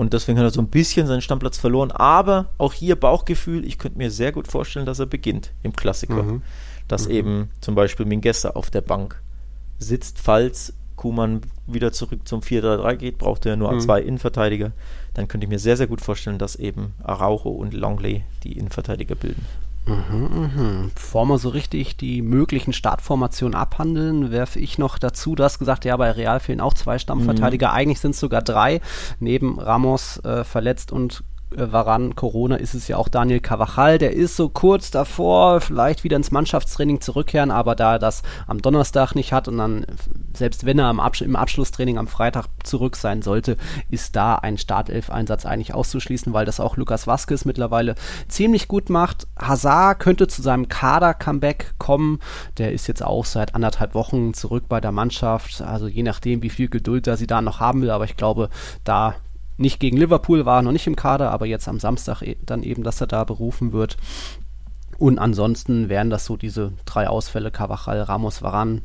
[0.00, 1.90] Und deswegen hat er so ein bisschen seinen Stammplatz verloren.
[1.90, 6.22] Aber auch hier Bauchgefühl, ich könnte mir sehr gut vorstellen, dass er beginnt im Klassiker.
[6.22, 6.42] Mhm.
[6.88, 7.14] Dass mhm.
[7.14, 9.22] eben zum Beispiel Mingessa auf der Bank
[9.78, 13.80] sitzt, falls Kuman wieder zurück zum 4-3-3 geht, braucht er nur mhm.
[13.80, 14.72] zwei Innenverteidiger.
[15.12, 19.16] Dann könnte ich mir sehr, sehr gut vorstellen, dass eben Araujo und Longley die Innenverteidiger
[19.16, 19.44] bilden.
[19.90, 20.90] Mhm, mhm.
[20.94, 25.84] Bevor wir so richtig die möglichen Startformationen abhandeln, werfe ich noch dazu, du hast gesagt,
[25.84, 27.74] ja, bei Real fehlen auch zwei Stammverteidiger, mhm.
[27.74, 28.80] eigentlich sind es sogar drei,
[29.18, 34.36] neben Ramos äh, verletzt und Varan Corona ist es ja auch Daniel Cavachal, der ist
[34.36, 39.32] so kurz davor, vielleicht wieder ins Mannschaftstraining zurückkehren, aber da er das am Donnerstag nicht
[39.32, 39.84] hat und dann,
[40.32, 43.56] selbst wenn er am Absch im Abschlusstraining am Freitag zurück sein sollte,
[43.90, 47.96] ist da ein Startelf-Einsatz eigentlich auszuschließen, weil das auch Lukas Vasquez mittlerweile
[48.28, 49.26] ziemlich gut macht.
[49.36, 52.20] Hazard könnte zu seinem Kader-Comeback kommen,
[52.58, 56.50] der ist jetzt auch seit anderthalb Wochen zurück bei der Mannschaft, also je nachdem, wie
[56.50, 58.50] viel Geduld er sie da noch haben will, aber ich glaube,
[58.84, 59.16] da
[59.60, 62.82] nicht gegen Liverpool, war noch nicht im Kader, aber jetzt am Samstag e dann eben,
[62.82, 63.96] dass er da berufen wird.
[64.98, 68.82] Und ansonsten wären das so diese drei Ausfälle, Cavachal, Ramos, Varan,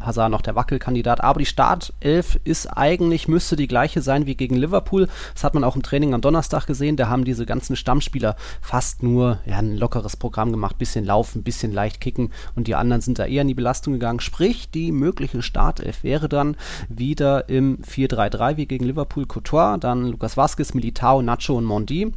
[0.00, 1.22] Hazard noch der Wackelkandidat.
[1.22, 5.08] Aber die Startelf ist eigentlich, müsste die gleiche sein wie gegen Liverpool.
[5.34, 6.96] Das hat man auch im Training am Donnerstag gesehen.
[6.96, 10.78] Da haben diese ganzen Stammspieler fast nur ja, ein lockeres Programm gemacht.
[10.78, 12.30] Bisschen laufen, bisschen leicht kicken.
[12.54, 14.20] Und die anderen sind da eher in die Belastung gegangen.
[14.20, 16.56] Sprich, die mögliche Startelf wäre dann
[16.88, 19.78] wieder im 4-3-3 wie gegen Liverpool Couture.
[19.78, 22.12] Dann Lukas Vasquez, Militao, Nacho und Mondi.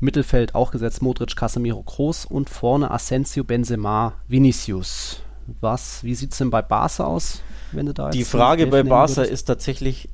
[0.00, 2.26] Mittelfeld auch gesetzt Modric, Casemiro, Groß.
[2.26, 5.22] Und vorne Asensio, Benzema, Vinicius
[5.60, 9.22] was, wie sieht es denn bei Barca aus, wenn du da Die Frage bei Barca
[9.22, 10.08] ist tatsächlich,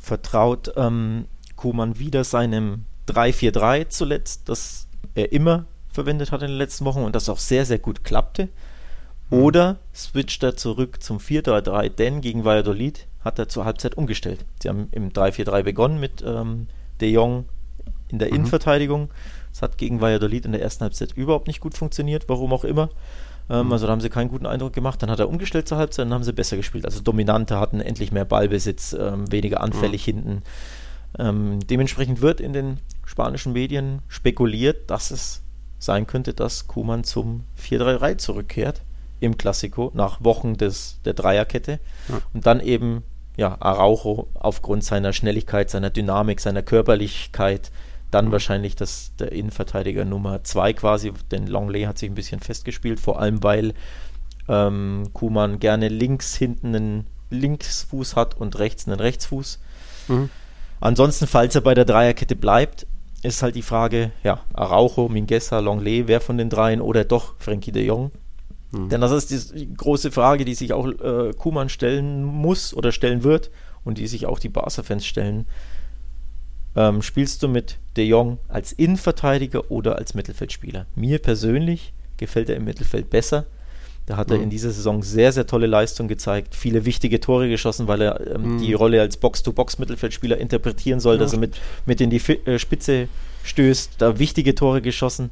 [0.00, 6.84] vertraut ähm, Kuman wieder seinem 3-4-3 zuletzt, das er immer verwendet hat in den letzten
[6.84, 8.48] Wochen und das auch sehr, sehr gut klappte.
[9.30, 9.38] Mhm.
[9.38, 14.44] Oder switcht er zurück zum 4-3-3, denn gegen Valladolid hat er zur Halbzeit umgestellt.
[14.62, 16.68] Sie haben im 3-4-3 begonnen mit ähm,
[17.00, 17.44] De Jong
[18.08, 18.36] in der mhm.
[18.36, 19.10] Innenverteidigung.
[19.52, 22.88] Das hat gegen Valladolid in der ersten Halbzeit überhaupt nicht gut funktioniert, warum auch immer.
[23.50, 23.72] Ähm.
[23.72, 25.02] Also da haben sie keinen guten Eindruck gemacht.
[25.02, 26.84] Dann hat er umgestellt zur Halbzeit, dann haben sie besser gespielt.
[26.84, 30.12] Also dominanter, hatten endlich mehr Ballbesitz, ähm, weniger anfällig mhm.
[30.12, 30.42] hinten.
[31.18, 35.42] Ähm, dementsprechend wird in den spanischen Medien spekuliert, dass es
[35.78, 38.82] sein könnte, dass Kuman zum 4-3-3 zurückkehrt
[39.18, 42.20] im Klassiko nach Wochen des, der Dreierkette ja.
[42.32, 43.02] und dann eben
[43.36, 47.70] ja, Araujo aufgrund seiner Schnelligkeit, seiner Dynamik, seiner Körperlichkeit
[48.10, 53.00] dann wahrscheinlich das, der Innenverteidiger Nummer 2 quasi, denn Longley hat sich ein bisschen festgespielt,
[53.00, 53.74] vor allem weil
[54.48, 59.60] ähm, Kuman gerne links hinten einen Linksfuß hat und rechts einen Rechtsfuß.
[60.08, 60.30] Mhm.
[60.80, 62.86] Ansonsten, falls er bei der Dreierkette bleibt,
[63.22, 67.72] ist halt die Frage, ja, Araujo, Mingessa, Longley, wer von den dreien oder doch Frankie
[67.72, 68.10] de Jong?
[68.72, 68.88] Mhm.
[68.88, 73.22] Denn das ist die große Frage, die sich auch äh, Kuman stellen muss oder stellen
[73.22, 73.50] wird
[73.84, 75.46] und die sich auch die Barca-Fans stellen
[76.76, 80.86] ähm, spielst du mit De Jong als Innenverteidiger oder als Mittelfeldspieler?
[80.94, 83.46] Mir persönlich gefällt er im Mittelfeld besser.
[84.06, 84.36] Da hat mhm.
[84.36, 88.34] er in dieser Saison sehr, sehr tolle Leistung gezeigt, viele wichtige Tore geschossen, weil er
[88.34, 88.58] ähm, mhm.
[88.58, 91.20] die Rolle als Box-to-Box-Mittelfeldspieler interpretieren soll, ja.
[91.20, 91.56] dass er mit,
[91.86, 93.08] mit in die Fi äh, Spitze
[93.44, 95.30] stößt, da wichtige Tore geschossen.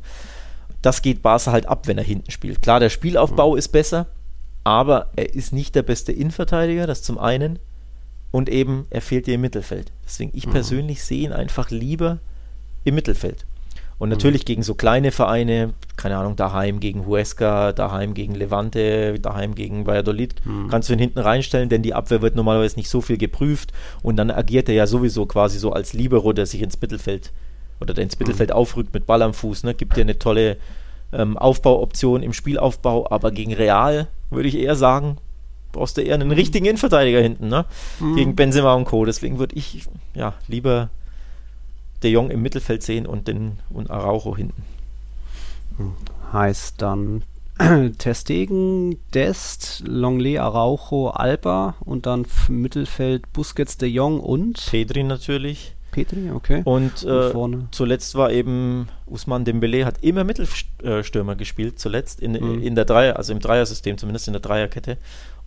[0.83, 2.62] Das geht Barca halt ab, wenn er hinten spielt.
[2.62, 3.59] Klar, der Spielaufbau mhm.
[3.59, 4.07] ist besser,
[4.64, 7.59] aber er ist nicht der beste Innenverteidiger, das zum einen
[8.31, 9.93] und eben er fehlt dir im Mittelfeld.
[10.05, 10.53] Deswegen, ich mhm.
[10.53, 12.19] persönlich sehe ihn einfach lieber
[12.85, 13.45] im Mittelfeld.
[13.99, 14.47] Und natürlich mhm.
[14.47, 20.35] gegen so kleine Vereine, keine Ahnung, daheim gegen Huesca, daheim gegen Levante, daheim gegen Valladolid,
[20.45, 20.69] mhm.
[20.69, 24.17] kannst du ihn hinten reinstellen, denn die Abwehr wird normalerweise nicht so viel geprüft und
[24.17, 27.33] dann agiert er ja sowieso quasi so als Libero, der sich ins Mittelfeld
[27.81, 28.25] oder der ins mhm.
[28.25, 29.75] Mittelfeld aufrückt mit Ball am Fuß, ne?
[29.75, 30.59] gibt dir eine tolle
[31.12, 35.17] ähm, Aufbauoption im Spielaufbau, aber gegen Real würde ich eher sagen,
[35.79, 37.64] brauchst du eher einen richtigen Innenverteidiger hinten, ne?
[38.01, 38.17] Mhm.
[38.17, 39.05] Gegen Benzema und Co.
[39.05, 40.91] Deswegen würde ich ja lieber
[42.03, 44.62] De Jong im Mittelfeld sehen und den und Araujo hinten.
[45.77, 45.93] Hm.
[46.33, 47.23] Heißt dann
[47.99, 55.75] Testegen, Dest, Longley, Araujo, Alba und dann Mittelfeld Busquets, De Jong und Pedri natürlich.
[55.91, 56.62] Petri, okay.
[56.64, 62.62] Und, äh, und zuletzt war eben Usman Dembele hat immer Mittelstürmer gespielt, zuletzt in, mhm.
[62.62, 64.99] in der Dreier, also im Dreiersystem, zumindest in der Dreierkette.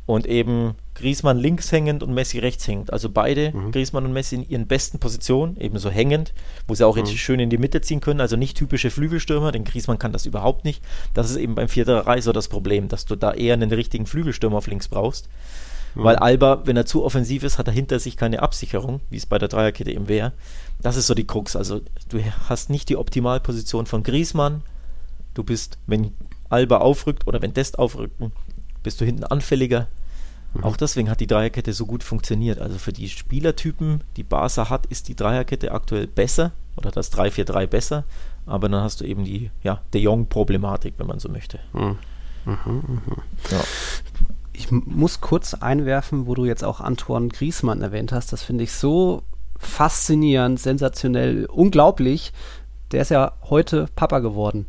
[0.06, 2.92] Und eben Griezmann links hängend und Messi rechts hängend.
[2.92, 3.72] Also beide, mhm.
[3.72, 6.34] Griezmann und Messi in ihren besten Positionen, ebenso hängend,
[6.68, 7.06] wo sie auch mhm.
[7.06, 8.20] schön in die Mitte ziehen können.
[8.20, 10.84] Also nicht typische Flügelstürmer, denn Griezmann kann das überhaupt nicht.
[11.14, 14.58] Das ist eben beim 4-3 so das Problem, dass du da eher einen richtigen Flügelstürmer
[14.58, 15.30] auf links brauchst.
[15.96, 16.04] Mhm.
[16.04, 19.26] Weil Alba, wenn er zu offensiv ist, hat er hinter sich keine Absicherung, wie es
[19.26, 20.34] bei der Dreierkette eben wäre.
[20.82, 21.56] Das ist so die Krux.
[21.56, 24.62] Also du hast nicht die Optimalposition von Griezmann.
[25.34, 26.14] Du bist, wenn
[26.50, 28.20] Alba aufrückt oder wenn Dest aufrückt,
[28.84, 29.88] bist du hinten anfälliger.
[30.54, 30.64] Mhm.
[30.64, 32.60] Auch deswegen hat die Dreierkette so gut funktioniert.
[32.60, 37.68] Also für die Spielertypen, die Barca hat, ist die Dreierkette aktuell besser oder das 3-4-3
[37.68, 38.04] besser.
[38.46, 41.60] Aber dann hast du eben die ja, De Jong-Problematik, wenn man so möchte.
[41.74, 41.98] Mhm.
[42.46, 43.02] Mhm, mhm.
[43.52, 43.62] ja.
[44.54, 48.34] Ich muss kurz einwerfen, wo du jetzt auch Antoine Griesmann erwähnt hast.
[48.34, 49.24] Das finde ich so
[49.58, 52.34] faszinierend, sensationell, unglaublich.
[52.92, 54.66] Der ist ja heute Papa geworden.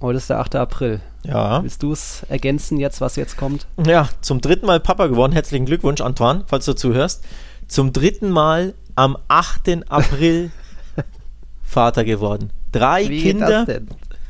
[0.00, 0.54] Heute ist der 8.
[0.54, 1.00] April.
[1.28, 1.62] Ja.
[1.62, 3.66] Willst du es ergänzen jetzt, was jetzt kommt?
[3.86, 5.32] Ja, zum dritten Mal Papa geworden.
[5.32, 7.22] Herzlichen Glückwunsch, Antoine, falls du zuhörst.
[7.68, 9.90] Zum dritten Mal am 8.
[9.90, 10.50] April
[11.62, 12.50] Vater geworden.
[12.72, 13.66] Drei Wie Kinder.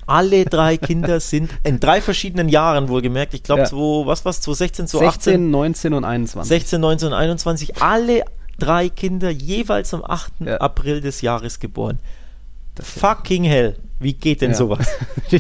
[0.06, 3.34] Alle drei Kinder sind in drei verschiedenen Jahren wohlgemerkt.
[3.34, 3.70] Ich glaube, ja.
[3.70, 4.40] was war es?
[4.40, 5.32] 2016, 2018?
[5.32, 6.48] 16, 19 und 21.
[6.48, 7.82] 16, 19 und 21.
[7.82, 8.24] Alle
[8.58, 10.32] drei Kinder jeweils am 8.
[10.40, 10.56] Ja.
[10.56, 11.98] April des Jahres geboren.
[12.82, 13.76] Fucking hell.
[14.00, 14.56] Wie geht denn ja.
[14.56, 14.86] sowas?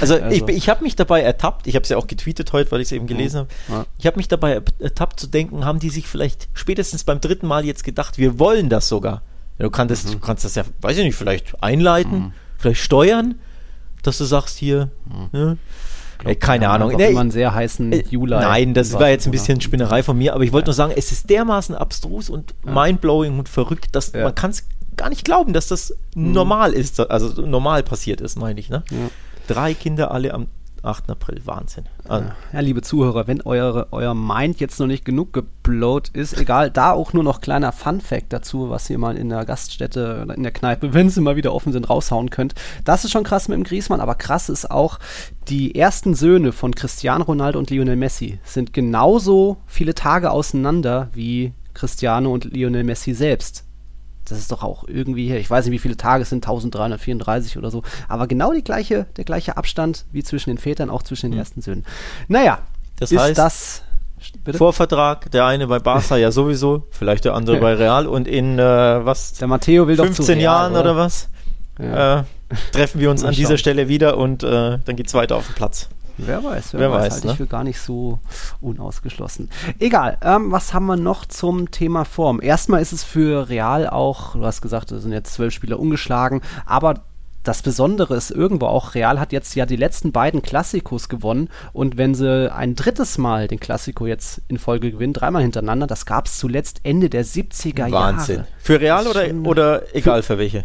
[0.00, 2.70] also, also, ich, ich habe mich dabei ertappt, ich habe es ja auch getweetet heute,
[2.70, 3.48] weil ich es eben gelesen habe.
[3.68, 3.86] Ja.
[3.98, 7.64] Ich habe mich dabei ertappt zu denken, haben die sich vielleicht spätestens beim dritten Mal
[7.64, 9.22] jetzt gedacht, wir wollen das sogar.
[9.58, 10.12] Du, kannst, mhm.
[10.12, 12.32] du kannst das ja, weiß ich nicht, vielleicht einleiten, mhm.
[12.58, 13.36] vielleicht steuern,
[14.02, 15.28] dass du sagst hier, mhm.
[15.32, 15.58] ne?
[16.24, 16.92] Ey, keine ja, Ahnung.
[16.96, 18.36] Nee, immer einen sehr heißen äh, Juli.
[18.36, 21.10] Nein, das war jetzt ein bisschen Spinnerei von mir, aber ich wollte nur sagen, es
[21.10, 25.68] ist dermaßen abstrus und mindblowing und verrückt, dass man kann es gar nicht glauben, dass
[25.68, 26.32] das mhm.
[26.32, 28.68] normal ist, also normal passiert ist, meine ich.
[28.68, 28.84] Ne?
[28.90, 29.10] Ja.
[29.48, 30.48] Drei Kinder alle am
[30.82, 31.10] 8.
[31.10, 31.84] April, Wahnsinn.
[32.08, 32.28] Also.
[32.52, 36.92] Ja, liebe Zuhörer, wenn eure, euer Mind jetzt noch nicht genug geblowt ist, egal, da
[36.92, 40.52] auch nur noch kleiner Fun-Fact dazu, was ihr mal in der Gaststätte oder in der
[40.52, 42.54] Kneipe, wenn sie mal wieder offen sind, raushauen könnt.
[42.84, 44.98] Das ist schon krass mit dem Griesmann, aber krass ist auch,
[45.48, 51.52] die ersten Söhne von Cristiano Ronaldo und Lionel Messi sind genauso viele Tage auseinander wie
[51.74, 53.64] Cristiano und Lionel Messi selbst
[54.32, 57.56] das ist doch auch irgendwie hier, ich weiß nicht, wie viele Tage es sind, 1334
[57.58, 61.26] oder so, aber genau die gleiche, der gleiche Abstand wie zwischen den Vätern, auch zwischen
[61.26, 61.40] den mhm.
[61.40, 61.84] ersten Söhnen.
[62.28, 62.58] Naja,
[62.98, 63.82] das ist heißt, das
[64.44, 64.58] Bitte?
[64.58, 68.62] Vorvertrag, der eine bei Barca ja sowieso, vielleicht der andere bei Real und in äh,
[68.62, 69.34] was?
[69.34, 71.28] Der Matteo will 15 doch zu Real, Jahren oder, oder was?
[71.78, 72.20] Ja.
[72.20, 72.24] Äh,
[72.72, 75.88] treffen wir uns an dieser Stelle wieder und äh, dann es weiter auf den Platz.
[76.26, 77.32] Wer weiß, wer, wer weiß, weiß halte ne?
[77.32, 78.18] ich für gar nicht so
[78.60, 79.50] unausgeschlossen.
[79.78, 82.40] Egal, ähm, was haben wir noch zum Thema Form?
[82.42, 86.40] Erstmal ist es für Real auch, du hast gesagt, es sind jetzt zwölf Spieler ungeschlagen,
[86.66, 87.02] aber
[87.42, 91.96] das Besondere ist irgendwo auch, Real hat jetzt ja die letzten beiden Klassikos gewonnen und
[91.96, 96.26] wenn sie ein drittes Mal den Klassiko jetzt in Folge gewinnen, dreimal hintereinander, das gab
[96.26, 97.92] es zuletzt Ende der 70er Wahnsinn.
[97.92, 97.92] Jahre.
[97.92, 98.44] Wahnsinn.
[98.58, 100.64] Für Real oder, oder egal für, für welche?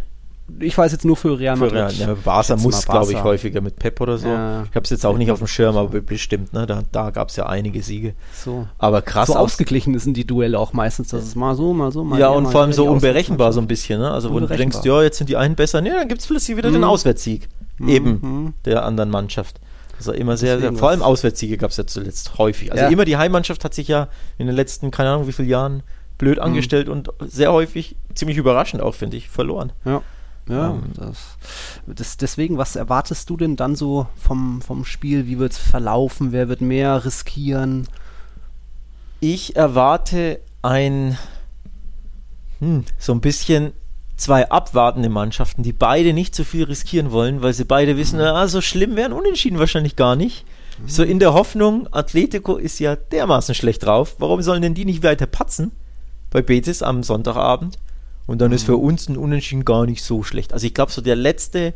[0.60, 1.72] Ich weiß jetzt nur für Real Madrid.
[1.72, 4.28] Für Real, ja, Barca muss, glaube ich, häufiger mit Pep oder so.
[4.28, 4.64] Ja.
[4.64, 6.66] Ich habe es jetzt auch nicht auf dem Schirm, aber bestimmt, ne?
[6.66, 8.14] Da, da gab es ja einige Siege.
[8.34, 8.68] So.
[8.78, 9.28] Aber krass.
[9.28, 12.30] So ausgeglichen sind die Duelle auch meistens, dass es mal so, mal so, mal Ja,
[12.30, 14.12] und vor allem so unberechenbar so ein bisschen, ne?
[14.12, 16.56] Also, wo du denkst, ja, jetzt sind die einen besser, ne, dann gibt es plötzlich
[16.58, 16.74] wieder mhm.
[16.74, 17.50] den Auswärtssieg.
[17.78, 17.90] Mhm.
[17.90, 18.54] Eben mhm.
[18.66, 19.60] der anderen Mannschaft.
[19.98, 22.72] Also immer sehr, sehr vor allem Auswärtssiege gab es ja zuletzt häufig.
[22.72, 22.90] Also ja.
[22.90, 25.82] immer die Heimmannschaft hat sich ja in den letzten, keine Ahnung wie viele Jahren,
[26.18, 26.44] blöd mhm.
[26.44, 29.72] angestellt und sehr häufig, ziemlich überraschend auch, finde ich, verloren.
[29.86, 30.02] Ja.
[30.48, 31.38] Ja, ähm, das,
[31.86, 35.28] das, deswegen, was erwartest du denn dann so vom, vom Spiel?
[35.28, 36.32] Wie wird es verlaufen?
[36.32, 37.88] Wer wird mehr riskieren?
[39.20, 41.18] Ich erwarte ein
[42.60, 43.74] hm, so ein bisschen
[44.16, 48.26] zwei abwartende Mannschaften, die beide nicht so viel riskieren wollen, weil sie beide wissen, mhm.
[48.26, 50.46] ah, so schlimm wären Unentschieden wahrscheinlich gar nicht.
[50.82, 50.90] Mhm.
[50.90, 55.04] So in der Hoffnung, Atletico ist ja dermaßen schlecht drauf, warum sollen denn die nicht
[55.04, 55.72] weiter patzen
[56.32, 57.78] bei Betis am Sonntagabend?
[58.28, 58.56] Und dann mhm.
[58.56, 60.54] ist für uns ein Unentschieden gar nicht so schlecht.
[60.54, 61.74] Also ich glaube, so der letzte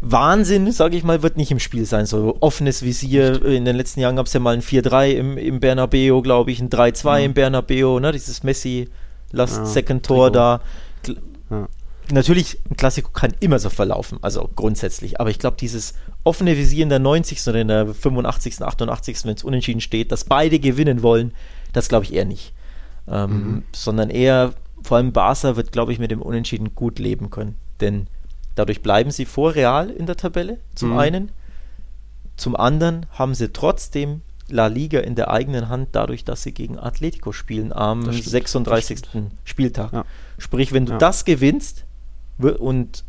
[0.00, 2.06] Wahnsinn, sage ich mal, wird nicht im Spiel sein.
[2.06, 3.44] So offenes Visier.
[3.44, 6.60] In den letzten Jahren gab es ja mal ein 4-3 im, im Bernabeo, glaube ich,
[6.60, 7.24] ein 3-2 mhm.
[7.26, 8.12] im Bernabeo, ne?
[8.12, 8.88] dieses Messi
[9.32, 10.60] Last ja, Second Tor da.
[11.50, 11.68] Ja.
[12.10, 15.20] Natürlich, ein Klassiko kann immer so verlaufen, also grundsätzlich.
[15.20, 17.46] Aber ich glaube, dieses offene Visier in der 90.
[17.46, 21.32] oder in der 85., 88., wenn es unentschieden steht, dass beide gewinnen wollen,
[21.72, 22.52] das glaube ich eher nicht.
[23.06, 23.62] Ähm, mhm.
[23.72, 27.56] Sondern eher vor allem Barca wird, glaube ich, mit dem Unentschieden gut leben können.
[27.80, 28.06] Denn
[28.54, 30.98] dadurch bleiben sie vor Real in der Tabelle, zum mhm.
[30.98, 31.32] einen.
[32.36, 36.78] Zum anderen haben sie trotzdem La Liga in der eigenen Hand, dadurch, dass sie gegen
[36.78, 39.02] Atletico spielen am 36.
[39.44, 39.92] Spieltag.
[39.92, 40.04] Ja.
[40.38, 40.98] Sprich, wenn du ja.
[40.98, 41.84] das gewinnst
[42.38, 43.04] und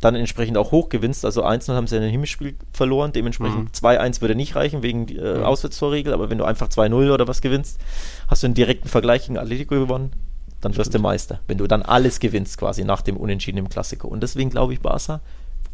[0.00, 1.24] dann entsprechend auch hoch gewinnst.
[1.24, 3.86] Also 1-0 haben sie in einem Hinspiel verloren, dementsprechend mhm.
[3.86, 5.44] 2-1 würde nicht reichen wegen äh, mhm.
[5.44, 7.80] Auswärtstorregel, aber wenn du einfach 2-0 oder was gewinnst,
[8.28, 10.12] hast du einen direkten Vergleich gegen Atletico gewonnen,
[10.60, 11.40] dann wirst du Meister.
[11.46, 14.08] Wenn du dann alles gewinnst quasi nach dem Unentschieden im Klassiko.
[14.08, 15.20] Und deswegen glaube ich, Barca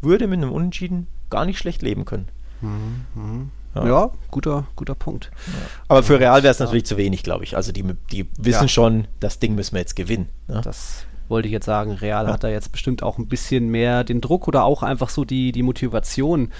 [0.01, 2.27] würde mit einem Unentschieden gar nicht schlecht leben können.
[2.61, 3.05] Mhm.
[3.15, 3.51] mhm.
[3.75, 3.85] Ja.
[3.85, 5.31] ja, guter, guter Punkt.
[5.47, 5.53] Ja.
[5.89, 7.57] Aber für Real wäre es natürlich zu wenig, glaube ich.
[7.57, 8.67] Also die, die wissen ja.
[8.69, 10.29] schon, das Ding müssen wir jetzt gewinnen.
[10.47, 10.61] Ne?
[10.63, 11.91] Das wollte ich jetzt sagen.
[11.91, 15.25] Real hat da jetzt bestimmt auch ein bisschen mehr den Druck oder auch einfach so
[15.25, 16.51] die, die Motivation,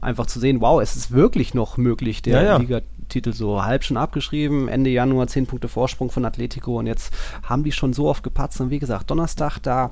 [0.00, 2.56] einfach zu sehen, wow, es ist wirklich noch möglich, der ja, ja.
[2.56, 4.68] Ligatitel so halb schon abgeschrieben.
[4.68, 7.12] Ende Januar 10 Punkte Vorsprung von Atletico und jetzt
[7.42, 8.60] haben die schon so oft gepatzt.
[8.60, 9.90] Und wie gesagt, Donnerstag, da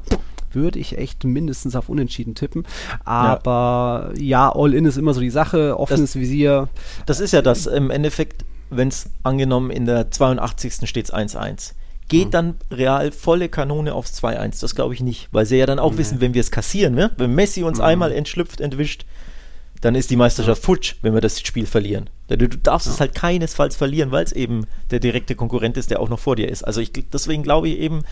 [0.53, 2.65] würde ich echt mindestens auf Unentschieden tippen.
[3.05, 6.69] Aber ja, ja All-In ist immer so die Sache, offenes das, Visier.
[7.07, 10.87] Das ist ja das im Endeffekt, wenn es angenommen in der 82.
[10.89, 11.73] steht es 1-1
[12.13, 12.31] geht mhm.
[12.31, 14.61] dann Real volle Kanone aufs 2-1.
[14.61, 15.99] Das glaube ich nicht, weil sie ja dann auch nee.
[15.99, 17.11] wissen, wenn wir es kassieren, ne?
[17.17, 17.85] wenn Messi uns mhm.
[17.85, 19.07] einmal entschlüpft, entwischt,
[19.81, 22.11] dann ist die Meisterschaft futsch, wenn wir das Spiel verlieren.
[22.29, 22.93] Du, du darfst ja.
[22.93, 26.37] es halt keinesfalls verlieren, weil es eben der direkte Konkurrent ist, der auch noch vor
[26.37, 26.63] dir ist.
[26.63, 28.03] Also ich, deswegen glaube ich eben,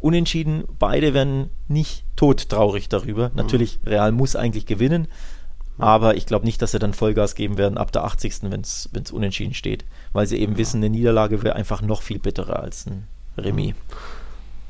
[0.00, 3.28] unentschieden, beide werden nicht todtraurig darüber.
[3.28, 3.36] Mhm.
[3.36, 5.08] Natürlich, Real muss eigentlich gewinnen,
[5.76, 8.50] aber ich glaube nicht, dass sie dann Vollgas geben werden ab der 80.
[8.50, 9.84] wenn es unentschieden steht,
[10.14, 10.58] weil sie eben ja.
[10.58, 13.74] wissen, eine Niederlage wäre einfach noch viel bitterer als ein Remis.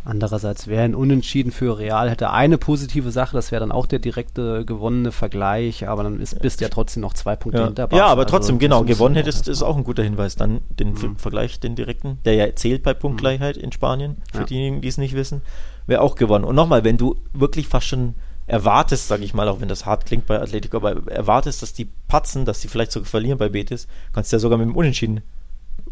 [0.04, 4.00] Andererseits wäre ein Unentschieden für Real hätte eine positive Sache, das wäre dann auch der
[4.00, 7.66] direkte gewonnene Vergleich, aber dann ist, bist ja trotzdem noch zwei Punkte ja.
[7.66, 7.86] hinter.
[7.86, 8.04] Barca.
[8.04, 10.34] Ja, aber trotzdem, also, genau, gewonnen hättest, ist auch ein guter Hinweis.
[10.34, 11.16] Dann den mhm.
[11.18, 14.44] Vergleich, den direkten, der ja zählt bei Punktgleichheit in Spanien, für ja.
[14.44, 15.42] diejenigen, die es nicht wissen,
[15.86, 16.44] wäre auch gewonnen.
[16.44, 18.14] Und nochmal, wenn du wirklich fast schon
[18.48, 21.88] erwartest, sage ich mal, auch wenn das hart klingt bei Atletico, aber erwartest, dass die
[22.08, 25.22] patzen, dass sie vielleicht sogar verlieren bei Betis, kannst du ja sogar mit dem Unentschieden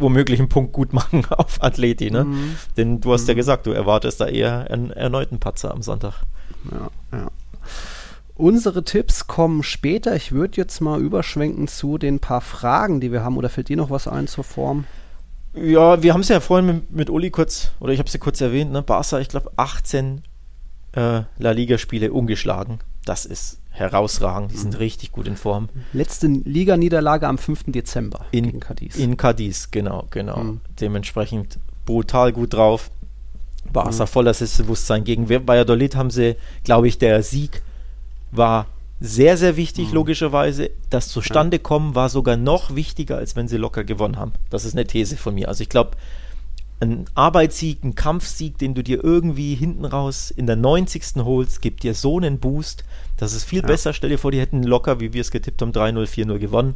[0.00, 2.24] womöglich einen Punkt gut machen auf Athleti, ne?
[2.24, 2.56] Mhm.
[2.76, 3.28] Denn du hast mhm.
[3.28, 6.22] ja gesagt, du erwartest da eher einen erneuten Patzer am Sonntag.
[6.70, 7.30] Ja, ja.
[8.34, 10.16] Unsere Tipps kommen später.
[10.16, 13.36] Ich würde jetzt mal überschwenken zu den paar Fragen, die wir haben.
[13.36, 14.84] Oder fällt dir noch was ein zur Form?
[15.52, 18.20] Ja, wir haben es ja vorhin mit, mit Uli kurz, oder ich habe es ja
[18.20, 18.82] kurz erwähnt, ne?
[18.82, 20.22] Barca, ich glaube, 18
[20.92, 22.78] äh, La Liga-Spiele ungeschlagen.
[23.04, 24.52] Das ist herausragend.
[24.52, 24.78] Die sind mhm.
[24.78, 25.68] richtig gut in Form.
[25.92, 27.64] Letzte Liganiederlage am 5.
[27.68, 28.96] Dezember in Cadiz.
[28.96, 30.38] In Cadiz, genau, genau.
[30.38, 30.60] Mhm.
[30.80, 32.90] Dementsprechend brutal gut drauf.
[33.72, 34.08] Barca mhm.
[34.08, 35.04] voller Selbstbewusstsein.
[35.04, 37.62] Gegen Valladolid haben sie, glaube ich, der Sieg
[38.32, 38.66] war
[39.00, 39.94] sehr, sehr wichtig, mhm.
[39.94, 40.70] logischerweise.
[40.90, 44.32] Das Zustandekommen war sogar noch wichtiger, als wenn sie locker gewonnen haben.
[44.50, 45.48] Das ist eine These von mir.
[45.48, 45.92] Also ich glaube,
[46.80, 51.16] ein Arbeitssieg, ein Kampfsieg, den du dir irgendwie hinten raus in der 90.
[51.16, 52.84] holst, gibt dir so einen Boost.
[53.18, 53.66] Das ist viel ja.
[53.66, 53.92] besser.
[53.92, 56.74] Stell dir vor, die hätten locker, wie wir es getippt haben, 3-0, 4-0 gewonnen.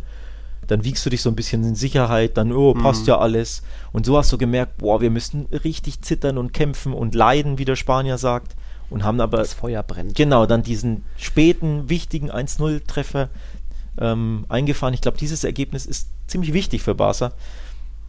[0.67, 3.09] Dann wiegst du dich so ein bisschen in Sicherheit, dann, oh, passt mhm.
[3.09, 3.63] ja alles.
[3.93, 7.65] Und so hast du gemerkt, boah, wir müssen richtig zittern und kämpfen und leiden, wie
[7.65, 8.57] der Spanier sagt.
[8.91, 9.39] Und haben aber.
[9.39, 10.15] Das Feuer brennt.
[10.15, 13.31] Genau, dann diesen späten, wichtigen 1-0-Treffer
[13.99, 14.93] ähm, eingefahren.
[14.93, 17.33] Ich glaube, dieses Ergebnis ist ziemlich wichtig für Barca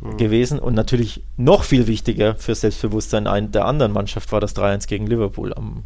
[0.01, 0.17] mhm.
[0.17, 0.59] gewesen.
[0.59, 5.53] Und natürlich noch viel wichtiger für Selbstbewusstsein der anderen Mannschaft war das 3-1 gegen Liverpool
[5.53, 5.83] am,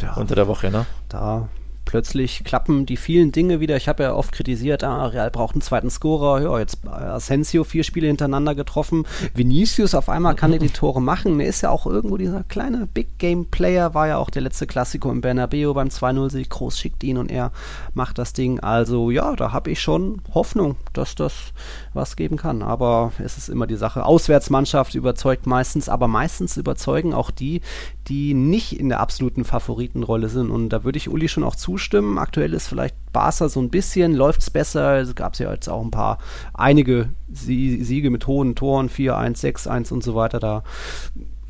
[0.00, 0.70] ja, unter der Woche.
[0.70, 0.86] Ne?
[1.08, 1.48] Da
[1.84, 3.76] plötzlich klappen die vielen Dinge wieder.
[3.76, 6.42] Ich habe ja oft kritisiert, ah, Real braucht einen zweiten Scorer.
[6.42, 9.06] Ja, jetzt Asensio vier Spiele hintereinander getroffen.
[9.34, 11.40] Vinicius auf einmal kann er die Tore machen.
[11.40, 14.66] Er ist ja auch irgendwo dieser kleine Big Game Player, war ja auch der letzte
[14.66, 16.50] Klassiko im Bernabeu beim 2-0-Sieg.
[16.50, 17.52] Groß schickt ihn und er
[17.94, 18.60] macht das Ding.
[18.60, 21.52] Also ja, da habe ich schon Hoffnung, dass das
[21.92, 22.62] was geben kann.
[22.62, 24.04] Aber es ist immer die Sache.
[24.04, 27.60] Auswärtsmannschaft überzeugt meistens, aber meistens überzeugen auch die,
[28.08, 30.50] die nicht in der absoluten Favoritenrolle sind.
[30.50, 32.18] Und da würde ich Uli schon auch zustimmen.
[32.18, 34.98] Aktuell ist vielleicht Barca so ein bisschen, läuft es besser.
[34.98, 36.18] Es gab ja jetzt auch ein paar,
[36.52, 40.38] einige Siege mit hohen Toren, 4-1, 6-1 und so weiter.
[40.38, 40.62] Da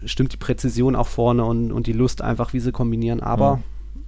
[0.07, 3.21] stimmt die Präzision auch vorne und, und die Lust einfach, wie sie kombinieren.
[3.21, 3.61] Aber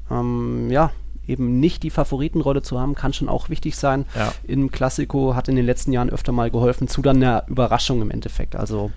[0.08, 0.90] ja, ähm, ja
[1.26, 4.06] eben nicht die Favoritenrolle zu haben, kann schon auch wichtig sein.
[4.14, 4.32] Ja.
[4.44, 8.10] Im Klassiko hat in den letzten Jahren öfter mal geholfen, zu dann einer Überraschung im
[8.10, 8.56] Endeffekt.
[8.56, 8.90] Also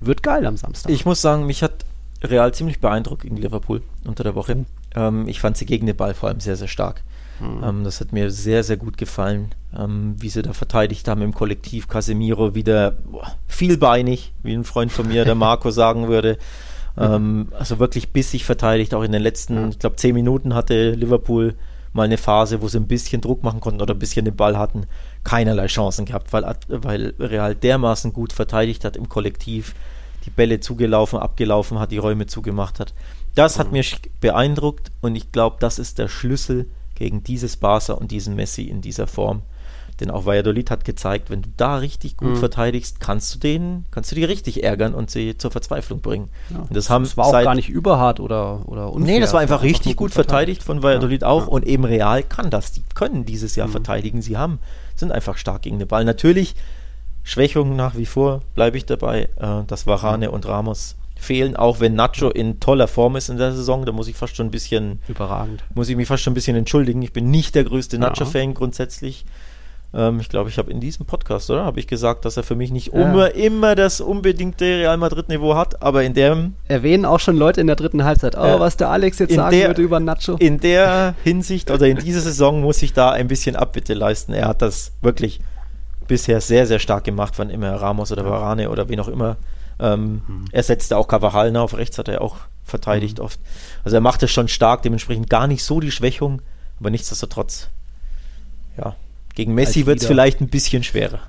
[0.00, 0.90] wird geil am Samstag.
[0.90, 1.84] Ich muss sagen, mich hat
[2.22, 4.64] Real ziemlich beeindruckt gegen Liverpool unter der Woche.
[4.96, 7.02] Ähm, ich fand sie gegen den Ball vor allem sehr, sehr stark.
[7.40, 7.62] Mhm.
[7.62, 11.34] Ähm, das hat mir sehr, sehr gut gefallen, ähm, wie sie da verteidigt haben im
[11.34, 11.86] Kollektiv.
[11.86, 16.38] Casemiro wieder boah, vielbeinig, wie ein Freund von mir, der Marco, sagen würde.
[16.98, 17.48] Mhm.
[17.58, 18.94] also wirklich bissig verteidigt.
[18.94, 21.54] Auch in den letzten, ich glaube, zehn Minuten hatte Liverpool
[21.92, 24.56] mal eine Phase, wo sie ein bisschen Druck machen konnten oder ein bisschen den Ball
[24.56, 24.86] hatten.
[25.22, 29.74] Keinerlei Chancen gehabt, weil, weil Real dermaßen gut verteidigt hat im Kollektiv
[30.26, 32.92] die Bälle zugelaufen, abgelaufen hat, die Räume zugemacht hat.
[33.34, 33.72] Das hat mhm.
[33.74, 38.64] mich beeindruckt und ich glaube, das ist der Schlüssel gegen dieses Barca und diesen Messi
[38.64, 39.42] in dieser Form.
[40.00, 42.36] Denn auch Valladolid hat gezeigt, wenn du da richtig gut Mhm.
[42.36, 46.28] verteidigst, kannst du den, kannst du die richtig ärgern und sie zur Verzweiflung bringen.
[46.50, 46.58] Ja.
[46.60, 49.14] Und das haben Das war auch gar nicht überhart oder, oder unfair.
[49.14, 51.48] Nee, das war einfach richtig nur gut verteidigt von Valladolid Ja, auch ja.
[51.48, 52.72] und eben Real kann das.
[52.72, 53.72] Die können dieses Jahr Mhm.
[53.72, 54.20] verteidigen.
[54.20, 54.58] Sie haben,
[54.96, 56.04] sind einfach stark gegen den Ball.
[56.04, 56.56] Natürlich
[57.28, 61.94] Schwächungen nach wie vor, bleibe ich dabei, äh, dass Varane und Ramos fehlen, auch wenn
[61.94, 63.84] Nacho in toller Form ist in der Saison.
[63.84, 65.64] Da muss ich fast schon ein bisschen, Überragend.
[65.74, 67.02] muss ich mich fast schon ein bisschen entschuldigen.
[67.02, 68.00] Ich bin nicht der größte Ja.
[68.02, 69.24] Nacho-Fan grundsätzlich.
[69.92, 71.64] Ähm, ich glaube, ich habe in diesem Podcast, oder?
[71.64, 73.00] Habe ich gesagt, dass er für mich nicht Ja.
[73.00, 77.66] immer, immer das unbedingte Real Madrid-Niveau hat, aber in dem Erwähnen auch schon Leute in
[77.66, 78.36] der dritten Halbzeit.
[78.36, 78.60] Oh, Ja.
[78.60, 80.36] was der Alex jetzt sagen der- würde über Nacho.
[80.38, 84.32] in der Hinsicht oder in dieser Saison muss ich da ein bisschen Abbitte leisten.
[84.32, 85.40] Er hat das wirklich
[86.06, 89.36] bisher sehr, sehr stark gemacht, wann immer Ramos oder Varane oder wen auch immer.
[89.78, 93.38] Ähm, Er setzte auch Cavajal nach, auf rechts hat er auch verteidigt oft.
[93.84, 96.42] Also er macht es schon stark, dementsprechend gar nicht so die Schwächung,
[96.80, 97.68] aber nichtsdestotrotz,
[98.76, 98.96] ja,
[99.34, 101.20] gegen Messi wird es vielleicht ein bisschen schwerer.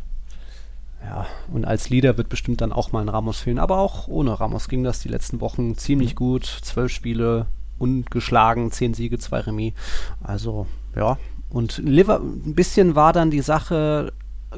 [1.03, 3.59] Ja, und als Leader wird bestimmt dann auch mal ein Ramos fehlen.
[3.59, 6.45] Aber auch ohne Ramos ging das die letzten Wochen ziemlich gut.
[6.63, 7.45] Zwölf Spiele
[7.77, 9.73] ungeschlagen, zehn Siege, zwei Remis.
[10.21, 11.17] Also, ja.
[11.49, 14.11] Und Liver ein bisschen war dann die Sache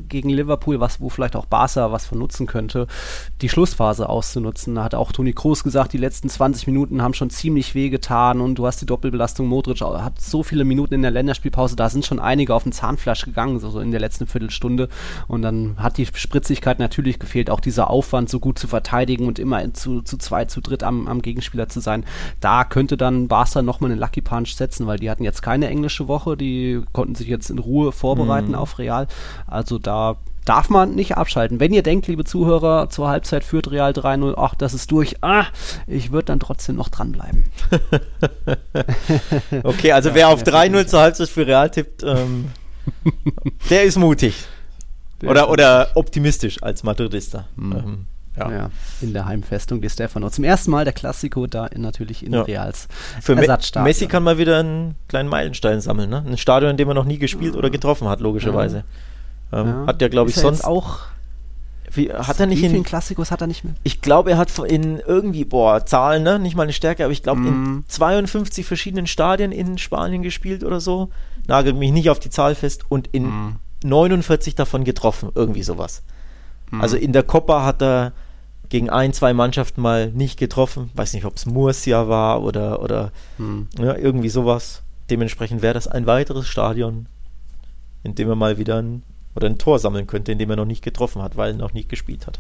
[0.07, 2.87] gegen Liverpool, was, wo vielleicht auch Barca was von nutzen könnte,
[3.41, 4.75] die Schlussphase auszunutzen.
[4.75, 8.39] Da hat auch Toni Kroos gesagt, die letzten 20 Minuten haben schon ziemlich weh getan
[8.39, 9.47] und du hast die Doppelbelastung.
[9.47, 13.25] Modric hat so viele Minuten in der Länderspielpause, da sind schon einige auf den Zahnfleisch
[13.25, 14.89] gegangen, so, so in der letzten Viertelstunde.
[15.27, 19.39] Und dann hat die Spritzigkeit natürlich gefehlt, auch dieser Aufwand, so gut zu verteidigen und
[19.39, 22.05] immer zu, zu zweit, zu dritt am, am Gegenspieler zu sein.
[22.39, 26.07] Da könnte dann Barca nochmal einen Lucky Punch setzen, weil die hatten jetzt keine englische
[26.07, 29.07] Woche, die konnten sich jetzt in Ruhe vorbereiten auf Real.
[29.47, 31.59] Also da darf man nicht abschalten.
[31.59, 35.45] Wenn ihr denkt, liebe Zuhörer, zur Halbzeit führt Real 3-0, ach, das ist durch, ah,
[35.86, 37.45] ich würde dann trotzdem noch dranbleiben.
[39.63, 42.49] Okay, also wer auf 3-0 zur Halbzeit für Real tippt, ähm,
[43.69, 44.47] der ist mutig.
[45.23, 47.45] Oder, oder optimistisch als Madridista.
[47.57, 48.05] Ähm,
[48.38, 48.51] ja.
[48.51, 48.69] Ja.
[49.01, 50.30] in der Heimfestung Di Stefano.
[50.30, 52.43] Zum ersten Mal der Klassiko da in, natürlich in Ja.
[52.43, 52.88] Reals
[53.21, 53.84] Für Ersatzstadion.
[53.84, 56.23] Messi kann mal wieder einen kleinen Meilenstein sammeln, ne?
[56.25, 58.84] Ein Stadion, in dem er noch nie gespielt oder getroffen hat, logischerweise.
[59.51, 59.83] Ähm, Ja.
[59.87, 60.63] Hat ja, glaube ich, er sonst.
[60.63, 60.99] auch.
[61.91, 62.83] Wie, hat er nicht in.
[62.83, 63.73] Klassikos hat er nicht mehr?
[63.83, 66.37] Ich glaube, er hat in irgendwie, boah, Zahlen, ne?
[66.37, 67.47] Nicht mal eine Stärke, aber ich glaube, Mhm.
[67.47, 71.09] in 52 verschiedenen Stadien in Spanien gespielt oder so.
[71.47, 73.55] Nagelt mich nicht auf die Zahl fest und in Mhm.
[73.83, 76.03] 49 davon getroffen, irgendwie sowas.
[76.69, 76.81] Mhm.
[76.81, 78.11] Also in der Copa hat er
[78.67, 80.91] gegen ein, zwei Mannschaften mal nicht getroffen.
[80.93, 83.11] Weiß nicht, ob es Murcia war oder, oder
[83.79, 84.83] ja, irgendwie sowas.
[85.09, 87.07] Dementsprechend wäre das ein weiteres Stadion,
[88.03, 89.01] in dem er mal wieder ein,
[89.36, 91.73] oder ein Tor sammeln könnte, in dem er noch nicht getroffen hat, weil er noch
[91.73, 92.39] nicht gespielt hat.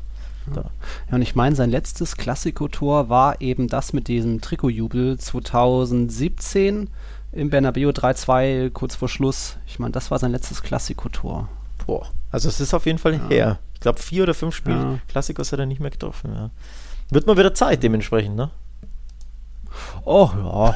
[0.53, 0.61] Da.
[1.09, 6.89] Ja, und ich meine, sein letztes Klassiko-Tor war eben das mit diesem Trikotjubel 2017
[7.31, 9.57] im Bernabeu 3-2 kurz vor Schluss.
[9.67, 11.47] Ich meine, das war sein letztes Klassiko-Tor.
[11.85, 12.07] Boah.
[12.31, 13.27] Also es ist auf jeden Fall Ja.
[13.29, 13.59] her.
[13.75, 14.99] Ich glaube, vier oder fünf Spiele Ja.
[15.07, 16.31] Klassikers hat er nicht mehr getroffen.
[16.33, 16.49] Ja.
[17.11, 18.49] Wird mal wieder Zeit dementsprechend, ne?
[20.03, 20.75] Oh ja.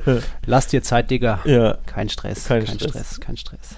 [0.46, 1.40] Lass dir Zeit, Digga.
[1.44, 1.78] Ja.
[1.86, 2.44] Kein Stress.
[2.46, 2.90] Kein kein Stress.
[2.90, 3.20] Stress.
[3.20, 3.68] Kein Stress.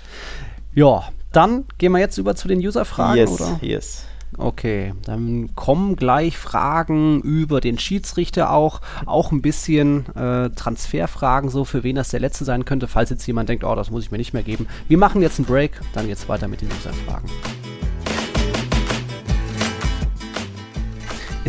[0.75, 3.59] Ja, dann gehen wir jetzt über zu den User-Fragen, yes, oder?
[3.63, 4.05] yes.
[4.39, 11.65] Okay, dann kommen gleich Fragen über den Schiedsrichter auch, auch ein bisschen äh, Transferfragen, so
[11.65, 14.11] für wen das der letzte sein könnte, falls jetzt jemand denkt, oh, das muss ich
[14.11, 14.67] mir nicht mehr geben.
[14.89, 17.29] Wir machen jetzt einen Break, dann geht's weiter mit den User-Fragen.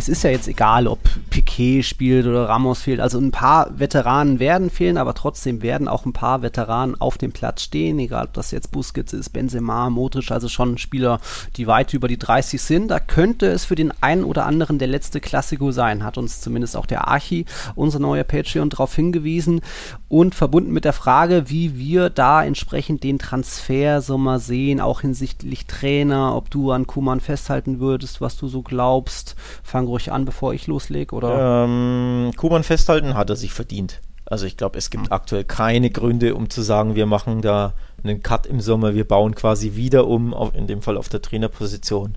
[0.08, 0.98] Ist ja jetzt egal, ob
[1.30, 3.00] Piquet spielt oder Ramos fehlt.
[3.00, 7.32] Also ein paar Veteranen werden fehlen, aber trotzdem werden auch ein paar Veteranen auf dem
[7.32, 11.20] Platz stehen, egal ob das jetzt Busquets ist, Benzema, Modric, also schon Spieler,
[11.56, 12.88] die weit über die 30 sind.
[12.88, 16.76] Da könnte es für den einen oder anderen der letzte Klassiko sein, hat uns zumindest
[16.76, 17.44] auch der Archi,
[17.74, 19.60] unser neuer Patreon, darauf hingewiesen.
[20.08, 25.02] Und verbunden mit der Frage, wie wir da entsprechend den Transfer so mal sehen, auch
[25.02, 29.36] hinsichtlich Trainer, ob du an Kuman festhalten würdest, was du so glaubst.
[29.62, 31.64] Fang ruhig an, bevor ich loslege, oder?
[31.64, 34.00] Ähm, Kuman festhalten hat er sich verdient.
[34.24, 37.72] Also ich glaube, es gibt aktuell keine Gründe, um zu sagen, wir machen da
[38.04, 41.22] einen Cut im Sommer, wir bauen quasi wieder um, auf, in dem Fall auf der
[41.22, 42.14] Trainerposition.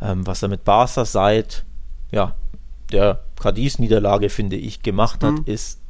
[0.00, 1.64] Ähm, was er mit Barca seit
[2.12, 2.34] ja,
[2.92, 5.42] der Cadiz-Niederlage, finde ich, gemacht hat, Mhm.
[5.46, 5.80] ist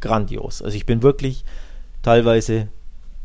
[0.00, 0.62] grandios.
[0.62, 1.44] Also ich bin wirklich
[2.02, 2.68] teilweise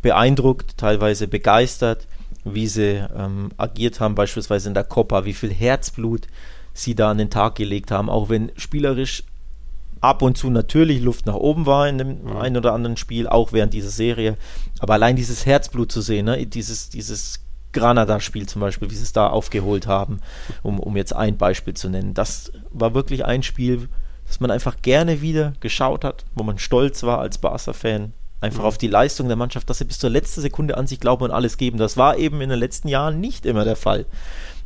[0.01, 2.07] beeindruckt, teilweise begeistert,
[2.43, 6.27] wie sie ähm, agiert haben, beispielsweise in der Copa, wie viel Herzblut
[6.75, 9.23] sie da an den Tag gelegt haben, auch wenn spielerisch
[10.01, 12.37] ab und zu natürlich Luft nach oben war in dem Mhm.
[12.37, 14.37] einen oder anderen Spiel, auch während dieser Serie.
[14.79, 17.39] Aber allein dieses Herzblut zu sehen, ne, dieses, dieses
[17.73, 20.19] Granada-Spiel zum Beispiel, wie sie es da aufgeholt haben,
[20.61, 23.89] um, um jetzt ein Beispiel zu nennen, das war wirklich ein Spiel,
[24.27, 28.67] das man einfach gerne wieder geschaut hat, wo man stolz war als Barca-Fan, Einfach mhm.
[28.67, 31.31] auf die Leistung der Mannschaft, dass sie bis zur letzten Sekunde an sich glauben und
[31.31, 31.77] alles geben.
[31.77, 34.05] Das war eben in den letzten Jahren nicht immer der Fall.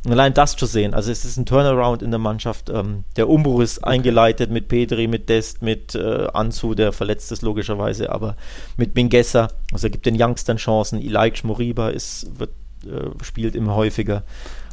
[0.04, 2.70] Und allein das zu sehen, also es ist ein Turnaround in der Mannschaft.
[2.70, 7.42] Ähm, der Umbruch ist eingeleitet mit Pedri, mit Dest, mit äh, Anzu, der verletzt ist
[7.42, 8.36] logischerweise, aber
[8.78, 9.48] mit Mingessa.
[9.72, 11.00] Also er gibt den Youngstern Chancen.
[11.00, 12.50] Ilaik Moriba ist, wird,
[12.86, 14.22] äh, spielt immer häufiger.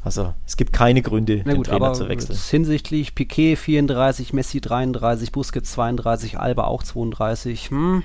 [0.02, 2.40] Also es gibt keine Gründe, Na gut, den Trainer zu wechseln.
[2.50, 7.70] Hinsichtlich Piquet 34, Messi 33, Busquets 32, Alba auch 32.
[7.72, 8.04] Hm.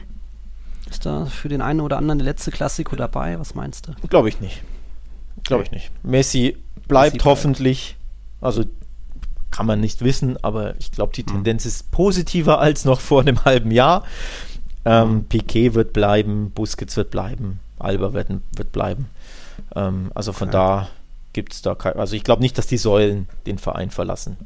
[0.90, 3.38] Ist da für den einen oder anderen der letzte Klassiko dabei?
[3.38, 3.92] Was meinst du?
[4.08, 4.62] Glaube ich nicht.
[5.44, 5.92] Glaube ich nicht.
[6.02, 6.56] Messi
[6.88, 7.96] bleibt Messi hoffentlich.
[8.40, 8.64] Also
[9.50, 11.34] kann man nicht wissen, aber ich glaube, die hm.
[11.34, 14.04] Tendenz ist positiver als noch vor einem halben Jahr.
[14.84, 15.24] Ähm, hm.
[15.24, 19.06] Piquet wird bleiben, Busquets wird bleiben, Alba wird, wird bleiben.
[19.76, 20.56] Ähm, also von okay.
[20.56, 20.88] da
[21.32, 24.36] gibt es da kein, also ich glaube nicht, dass die Säulen den Verein verlassen.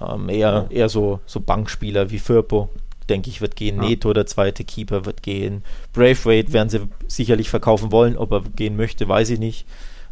[0.00, 2.68] Ähm, eher, eher so, so Bankspieler wie Firpo,
[3.08, 3.76] denke ich, wird gehen.
[3.76, 3.88] Ja.
[3.88, 5.62] Neto, der zweite Keeper, wird gehen.
[5.92, 8.18] Braithwaite werden sie sicherlich verkaufen wollen.
[8.18, 9.66] Ob er gehen möchte, weiß ich nicht.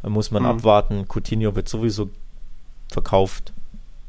[0.05, 0.51] Da muss man mhm.
[0.51, 1.07] abwarten.
[1.09, 2.11] Coutinho wird sowieso
[2.93, 3.55] verkauft.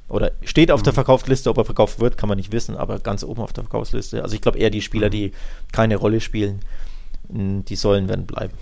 [0.10, 0.84] Oder steht auf mhm.
[0.84, 3.64] der Verkaufsliste, ob er verkauft wird, kann man nicht wissen, aber ganz oben auf der
[3.64, 4.22] Verkaufsliste.
[4.22, 5.12] Also ich glaube eher die Spieler, mhm.
[5.12, 5.32] die
[5.72, 6.60] keine Rolle spielen,
[7.30, 8.54] die sollen werden bleiben.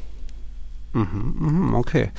[0.93, 2.11] Mhm, mhm, okay.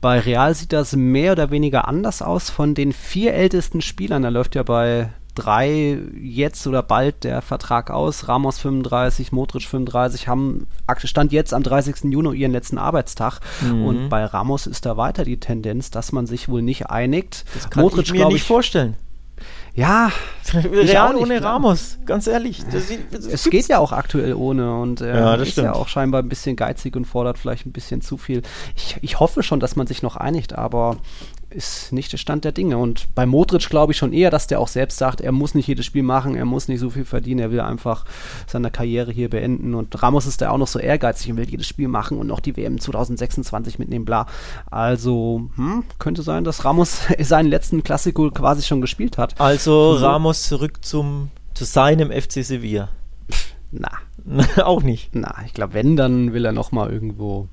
[0.00, 2.48] Bei Real sieht das mehr oder weniger anders aus.
[2.48, 7.90] Von den vier ältesten Spielern, da läuft ja bei drei jetzt oder bald der Vertrag
[7.90, 8.28] aus.
[8.28, 10.66] Ramos 35, Modric 35 haben
[11.04, 12.12] Stand jetzt am 30.
[12.12, 13.40] Juni ihren letzten Arbeitstag.
[13.60, 13.84] Mhm.
[13.84, 17.44] Und bei Ramos ist da weiter die Tendenz, dass man sich wohl nicht einigt.
[17.54, 18.96] Das kann Modric, ich mir nicht ich, vorstellen.
[19.74, 20.12] Ja,
[20.52, 21.54] Real ohne klar.
[21.54, 22.62] Ramos, ganz ehrlich.
[22.70, 25.64] Das, das es geht ja auch aktuell ohne und er ja, ist stimmt.
[25.64, 28.42] ja auch scheinbar ein bisschen geizig und fordert vielleicht ein bisschen zu viel.
[28.76, 30.98] Ich, ich hoffe schon, dass man sich noch einigt, aber
[31.52, 32.78] ist nicht der Stand der Dinge.
[32.78, 35.66] Und bei Modric glaube ich schon eher, dass der auch selbst sagt, er muss nicht
[35.66, 38.04] jedes Spiel machen, er muss nicht so viel verdienen, er will einfach
[38.46, 39.74] seine Karriere hier beenden.
[39.74, 42.40] Und Ramos ist da auch noch so ehrgeizig und will jedes Spiel machen und noch
[42.40, 44.26] die WM 2026 mitnehmen, bla.
[44.70, 49.40] Also, hm, könnte sein, dass Ramos seinen letzten Klassiko quasi schon gespielt hat.
[49.40, 50.04] Also so.
[50.04, 52.88] Ramos zurück zum, zu seinem FC Sevilla.
[53.70, 53.90] Na.
[54.64, 55.14] auch nicht.
[55.14, 57.48] Na, ich glaube, wenn, dann will er noch mal irgendwo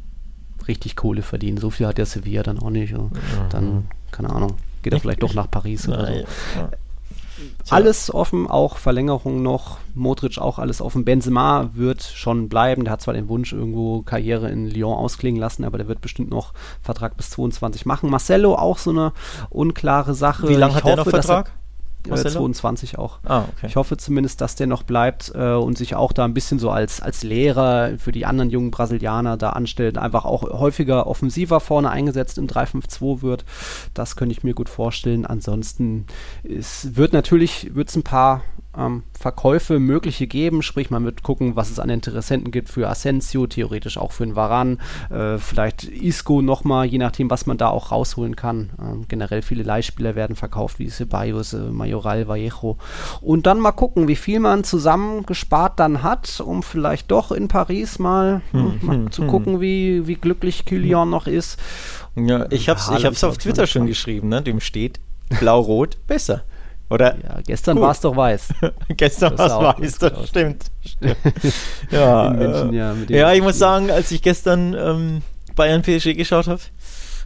[0.70, 1.58] richtig Kohle verdienen.
[1.58, 2.94] So viel hat der Sevilla dann auch nicht.
[2.94, 3.10] Mhm.
[3.50, 6.14] Dann, keine Ahnung, geht er vielleicht doch nach Paris oder so.
[6.14, 6.26] Ja.
[7.70, 9.78] Alles offen, auch Verlängerung noch.
[9.94, 11.06] Modric auch alles offen.
[11.06, 12.84] Benzema wird schon bleiben.
[12.84, 16.30] Der hat zwar den Wunsch, irgendwo Karriere in Lyon ausklingen lassen, aber der wird bestimmt
[16.30, 18.10] noch Vertrag bis 22 machen.
[18.10, 19.14] Marcelo auch so eine
[19.50, 20.50] unklare Sache.
[20.50, 21.52] Wie lange hat hoffe, der noch Vertrag?
[22.08, 23.20] Äh, 22 auch.
[23.26, 23.68] Ah, okay.
[23.68, 26.70] Ich hoffe zumindest, dass der noch bleibt äh, und sich auch da ein bisschen so
[26.70, 31.90] als, als Lehrer für die anderen jungen Brasilianer da anstellt, einfach auch häufiger offensiver vorne
[31.90, 33.46] eingesetzt im 3-5-2 wird.
[33.94, 35.26] Das könnte ich mir gut vorstellen.
[35.26, 36.06] Ansonsten
[36.44, 38.42] es wird natürlich wird's ein paar
[38.80, 43.48] ähm, Verkäufe mögliche geben, sprich man wird gucken, was es an Interessenten gibt für Asensio,
[43.48, 47.92] theoretisch auch für einen Varan, äh, vielleicht Isco nochmal, je nachdem, was man da auch
[47.92, 48.70] rausholen kann.
[48.82, 52.78] Ähm, generell viele Leihspieler werden verkauft, wie Ceballos, äh, Majoral, Vallejo.
[53.22, 58.00] Und dann mal gucken, wie viel man zusammengespart dann hat, um vielleicht doch in Paris
[58.00, 59.30] mal, hm, mal hm, zu hm.
[59.30, 61.60] gucken, wie, wie glücklich Kylian noch ist.
[62.16, 64.42] Ja, ich habe es ich hab's auf Twitter schon geschrieben, ne?
[64.42, 65.00] dem steht
[65.40, 66.44] blau-rot besser.
[66.90, 67.16] Oder?
[67.24, 68.50] Ja, gestern war es doch weiß.
[68.98, 70.66] gestern war es weiß, das stimmt.
[70.84, 71.18] stimmt.
[71.92, 75.22] ja, München, ja, ja, ich muss sagen, als ich gestern ähm,
[75.56, 76.62] Bayern PSG geschaut habe,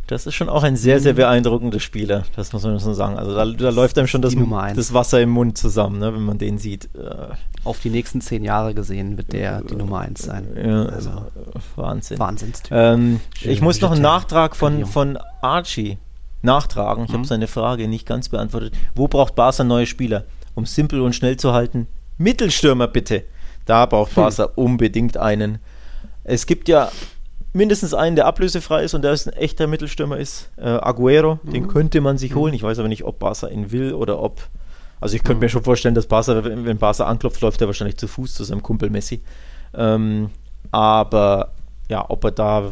[0.07, 1.18] das ist schon auch ein sehr, sehr mhm.
[1.18, 2.24] beeindruckender Spieler.
[2.36, 3.18] Das muss man schon sagen.
[3.18, 4.36] Also da, da läuft einem schon das,
[4.76, 6.89] das, Wasser im Mund zusammen, ne, wenn man den sieht.
[6.95, 7.34] Äh,
[7.64, 10.47] Auf die nächsten zehn Jahre gesehen wird der die Nummer eins sein.
[10.61, 11.09] Ja, also,
[11.78, 12.20] Wahnsinn.
[12.20, 12.72] Wahnsinnstyp.
[12.76, 15.97] Ähm, ich muss noch einen Nachtrag von, von Archie
[16.43, 17.05] nachtragen.
[17.05, 17.15] Ich mhm.
[17.15, 18.73] habe seine Frage nicht ganz beantwortet.
[18.95, 20.25] Wo braucht Barca neue Spieler?
[20.55, 21.87] Um simpel und schnell zu halten.
[22.17, 23.23] Mittelstürmer bitte.
[23.65, 24.23] Da braucht hm.
[24.23, 24.51] Barca hm.
[24.55, 25.59] unbedingt einen.
[26.23, 26.91] Es gibt ja
[27.53, 30.49] mindestens einen, der ablösefrei ist und der ist ein echter Mittelstürmer ist.
[30.57, 31.51] Äh, Aguero, mhm.
[31.51, 32.51] den könnte man sich holen.
[32.51, 32.55] Mhm.
[32.55, 34.41] Ich weiß aber nicht, ob Barca ihn will oder ob.
[34.99, 35.41] Also ich könnte mhm.
[35.41, 38.43] mir schon vorstellen, dass Barca, wenn, wenn Barca anklopft, läuft er wahrscheinlich zu Fuß zu
[38.43, 39.21] seinem Kumpel Messi.
[39.75, 40.29] Ähm,
[40.71, 41.51] aber
[41.89, 42.71] ja, ob er da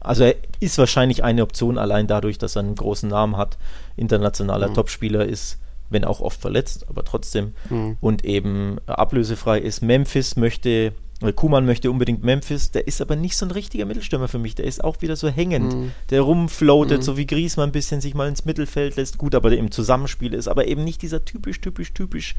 [0.00, 3.58] also er ist wahrscheinlich eine Option allein dadurch, dass er einen großen Namen hat,
[3.96, 4.74] internationaler mhm.
[4.74, 5.58] Topspieler ist,
[5.90, 7.96] wenn auch oft verletzt, aber trotzdem mhm.
[8.00, 9.82] und eben ablösefrei ist.
[9.82, 10.92] Memphis möchte,
[11.34, 14.66] Kuman möchte unbedingt Memphis, der ist aber nicht so ein richtiger Mittelstürmer für mich, der
[14.66, 15.92] ist auch wieder so hängend, mhm.
[16.10, 17.02] der rumfloatet, mhm.
[17.02, 20.48] so wie Griezmann ein bisschen sich mal ins Mittelfeld lässt, gut, aber im Zusammenspiel ist,
[20.48, 22.34] aber eben nicht dieser typisch, typisch, typisch,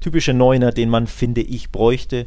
[0.00, 2.26] typische Neuner, den man, finde ich, bräuchte.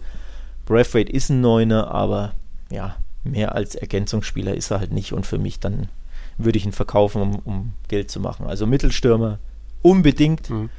[0.66, 2.34] Braithwaite ist ein Neuner, aber
[2.72, 5.90] ja, mehr als Ergänzungsspieler ist er halt nicht und für mich dann
[6.38, 8.48] würde ich ihn verkaufen, um, um Geld zu machen.
[8.48, 9.40] Also Mittelstürmer
[9.82, 10.50] unbedingt.
[10.50, 10.70] Mhm.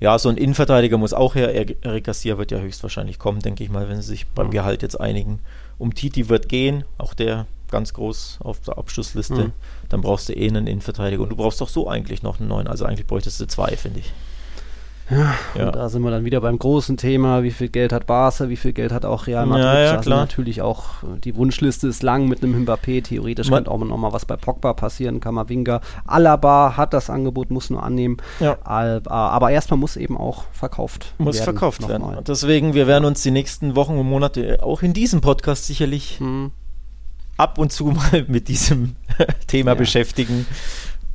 [0.00, 1.54] ja, so ein Innenverteidiger muss auch her.
[1.54, 5.00] Eric Garcia wird ja höchstwahrscheinlich kommen, denke ich mal, wenn sie sich beim Gehalt jetzt
[5.00, 5.40] einigen.
[5.78, 9.34] Um Titi wird gehen, auch der ganz groß auf der Abschlussliste.
[9.46, 9.52] Mhm.
[9.88, 11.22] Dann brauchst du eh einen Innenverteidiger.
[11.22, 12.66] Und du brauchst doch so eigentlich noch einen neuen.
[12.66, 14.12] Also eigentlich bräuchtest du zwei, finde ich.
[15.08, 15.66] Ja, ja.
[15.66, 18.56] Und da sind wir dann wieder beim großen Thema, wie viel Geld hat Barca, wie
[18.56, 19.64] viel Geld hat auch Real Madrid.
[19.64, 20.18] Ja, ja, klar.
[20.18, 20.84] natürlich auch,
[21.22, 24.36] die Wunschliste ist lang mit einem Mbappé, theoretisch Man könnte auch noch mal was bei
[24.36, 25.80] Pogba passieren, Kamavinga.
[26.06, 28.16] Alaba hat das Angebot, muss nur annehmen.
[28.40, 28.58] Ja.
[28.64, 31.24] Aber erstmal muss eben auch verkauft muss werden.
[31.26, 32.02] Muss verkauft werden.
[32.02, 32.22] Mal.
[32.26, 36.50] Deswegen, wir werden uns die nächsten Wochen und Monate auch in diesem Podcast sicherlich hm.
[37.36, 38.96] ab und zu mal mit diesem
[39.46, 40.46] Thema beschäftigen.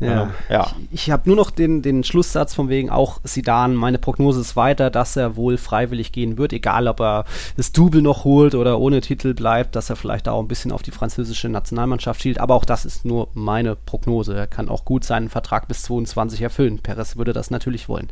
[0.01, 0.23] Ja.
[0.23, 0.67] Ähm, ja.
[0.89, 3.75] Ich, ich habe nur noch den, den Schlusssatz von wegen auch Sidan.
[3.75, 7.25] Meine Prognose ist weiter, dass er wohl freiwillig gehen wird, egal ob er
[7.55, 10.81] das Double noch holt oder ohne Titel bleibt, dass er vielleicht auch ein bisschen auf
[10.81, 12.39] die französische Nationalmannschaft schielt.
[12.39, 14.35] Aber auch das ist nur meine Prognose.
[14.35, 16.79] Er kann auch gut seinen Vertrag bis 22 erfüllen.
[16.79, 18.07] Perez würde das natürlich wollen.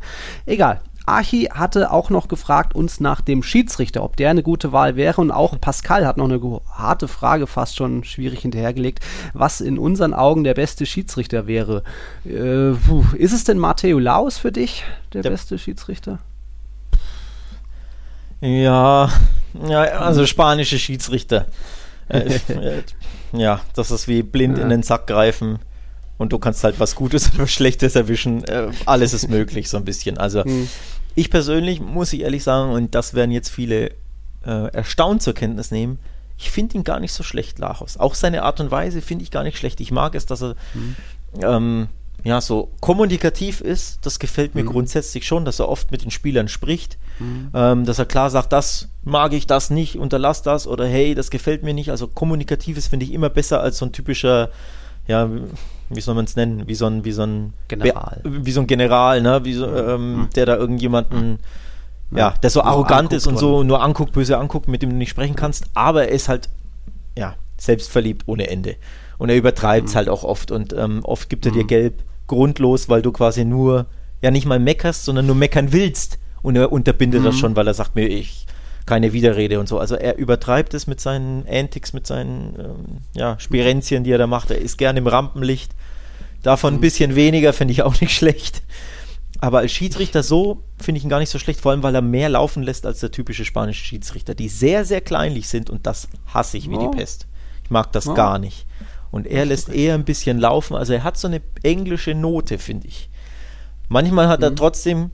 [0.46, 0.80] Egal.
[1.06, 5.20] Archi hatte auch noch gefragt uns nach dem Schiedsrichter, ob der eine gute Wahl wäre.
[5.20, 6.40] Und auch Pascal hat noch eine
[6.72, 9.00] harte Frage fast schon schwierig hinterhergelegt,
[9.32, 11.82] was in unseren Augen der beste Schiedsrichter wäre.
[12.24, 12.72] Äh,
[13.16, 16.18] ist es denn Matteo Laus für dich der, der beste Schiedsrichter?
[18.40, 19.10] Ja,
[19.66, 21.46] ja also spanische Schiedsrichter.
[22.08, 22.40] Äh,
[23.32, 24.64] ja, das ist wie blind ja.
[24.64, 25.58] in den Sack greifen
[26.20, 28.44] und du kannst halt was Gutes oder was Schlechtes erwischen.
[28.44, 30.18] Äh, alles ist möglich, so ein bisschen.
[30.18, 30.68] Also hm.
[31.14, 33.92] ich persönlich muss ich ehrlich sagen, und das werden jetzt viele
[34.44, 35.98] äh, erstaunt zur Kenntnis nehmen,
[36.36, 37.96] ich finde ihn gar nicht so schlecht, Lachos.
[37.96, 39.80] Auch seine Art und Weise finde ich gar nicht schlecht.
[39.80, 40.96] Ich mag es, dass er hm.
[41.40, 41.88] ähm,
[42.22, 44.00] ja so kommunikativ ist.
[44.02, 44.68] Das gefällt mir hm.
[44.68, 46.98] grundsätzlich schon, dass er oft mit den Spielern spricht.
[47.16, 47.50] Hm.
[47.54, 51.30] Ähm, dass er klar sagt, das mag ich, das nicht, unterlass das oder hey, das
[51.30, 51.90] gefällt mir nicht.
[51.90, 54.50] Also kommunikatives finde ich immer besser als so ein typischer
[55.10, 55.28] ja,
[55.88, 58.20] wie soll man es nennen, wie so ein, wie so ein General.
[58.24, 59.44] wie so ein General, ne?
[59.44, 60.28] Wie so, ähm, mhm.
[60.36, 61.38] der da irgendjemanden,
[62.10, 62.18] mhm.
[62.18, 65.10] ja, der so arrogant ist und so nur anguckt, böse anguckt, mit dem du nicht
[65.10, 66.48] sprechen kannst, aber er ist halt,
[67.18, 68.76] ja, selbstverliebt ohne Ende.
[69.18, 69.98] Und er übertreibt es mhm.
[69.98, 71.68] halt auch oft und ähm, oft gibt er dir mhm.
[71.68, 73.86] gelb grundlos, weil du quasi nur,
[74.22, 76.18] ja, nicht mal meckerst, sondern nur meckern willst.
[76.42, 77.38] Und er unterbindet das mhm.
[77.38, 78.46] schon, weil er sagt mir, ich
[78.90, 79.78] keine Widerrede und so.
[79.78, 82.84] Also er übertreibt es mit seinen Antics, mit seinen ähm,
[83.14, 84.50] ja, Spirenzien, die er da macht.
[84.50, 85.70] Er ist gern im Rampenlicht.
[86.42, 86.80] Davon ein mhm.
[86.80, 88.62] bisschen weniger finde ich auch nicht schlecht.
[89.38, 92.02] Aber als Schiedsrichter so finde ich ihn gar nicht so schlecht, vor allem weil er
[92.02, 96.08] mehr laufen lässt als der typische spanische Schiedsrichter, die sehr, sehr kleinlich sind und das
[96.26, 96.90] hasse ich wie oh.
[96.90, 97.28] die Pest.
[97.62, 98.14] Ich mag das oh.
[98.14, 98.66] gar nicht.
[99.12, 100.74] Und er lässt eher ein bisschen laufen.
[100.74, 103.08] Also er hat so eine englische Note, finde ich.
[103.88, 104.46] Manchmal hat mhm.
[104.46, 105.10] er trotzdem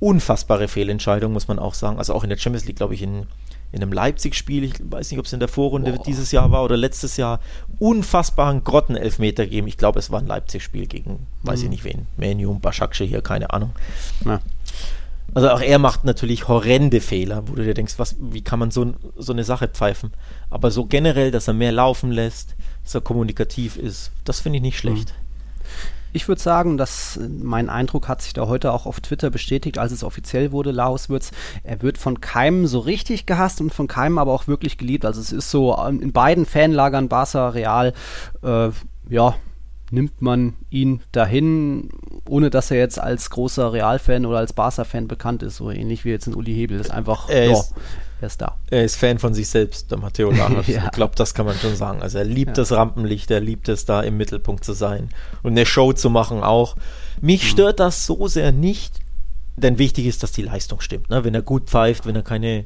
[0.00, 1.98] unfassbare Fehlentscheidung, muss man auch sagen.
[1.98, 3.26] Also auch in der Champions League, glaube ich, in,
[3.72, 6.02] in einem Leipzig-Spiel, ich weiß nicht, ob es in der Vorrunde Boah.
[6.04, 7.40] dieses Jahr war oder letztes Jahr,
[7.78, 9.66] unfassbaren Grottenelfmeter geben.
[9.66, 11.18] Ich glaube, es war ein Leipzig-Spiel gegen, mhm.
[11.42, 11.70] weiß ich mhm.
[11.70, 13.72] nicht wen, Menu, Baschaksche hier, keine Ahnung.
[14.24, 14.40] Ja.
[15.32, 18.70] Also auch er macht natürlich horrende Fehler, wo du dir denkst, was, wie kann man
[18.70, 20.12] so, so eine Sache pfeifen?
[20.50, 24.62] Aber so generell, dass er mehr laufen lässt, dass er kommunikativ ist, das finde ich
[24.62, 25.08] nicht schlecht.
[25.08, 25.24] Mhm.
[26.14, 29.78] Ich würde sagen, dass äh, mein Eindruck hat sich da heute auch auf Twitter bestätigt,
[29.78, 31.32] als es offiziell wurde, Laos Würz.
[31.64, 35.04] Er wird von keinem so richtig gehasst und von keinem aber auch wirklich geliebt.
[35.04, 37.92] Also es ist so ähm, in beiden Fanlagern, Barca, Real,
[38.44, 38.70] äh,
[39.08, 39.34] ja,
[39.90, 41.90] nimmt man ihn dahin,
[42.28, 46.10] ohne dass er jetzt als großer Real-Fan oder als Barca-Fan bekannt ist, so ähnlich wie
[46.10, 46.78] jetzt ein Uli Hebel.
[46.78, 47.74] Das ist einfach, er ja, ist,
[48.24, 48.56] er ist da.
[48.70, 50.66] Er ist Fan von sich selbst, der Matteo Lamas.
[50.68, 50.86] ja.
[50.86, 52.02] Ich glaube, das kann man schon sagen.
[52.02, 52.54] Also er liebt ja.
[52.54, 55.10] das Rampenlicht, er liebt es, da im Mittelpunkt zu sein
[55.42, 56.76] und eine Show zu machen auch.
[57.20, 57.48] Mich mhm.
[57.48, 59.00] stört das so sehr nicht,
[59.56, 61.10] denn wichtig ist, dass die Leistung stimmt.
[61.10, 61.24] Ne?
[61.24, 62.64] Wenn er gut pfeift, wenn er keine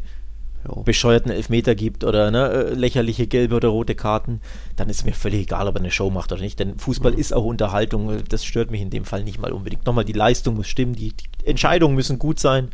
[0.67, 0.83] jo.
[0.83, 4.41] bescheuerten Elfmeter gibt oder ne, äh, lächerliche gelbe oder rote Karten,
[4.77, 6.61] dann ist mir völlig egal, ob er eine Show macht oder nicht.
[6.61, 7.19] Denn Fußball mhm.
[7.19, 8.23] ist auch Unterhaltung.
[8.29, 9.85] Das stört mich in dem Fall nicht mal unbedingt.
[9.87, 12.69] Nochmal, die Leistung muss stimmen, die, die Entscheidungen müssen gut sein.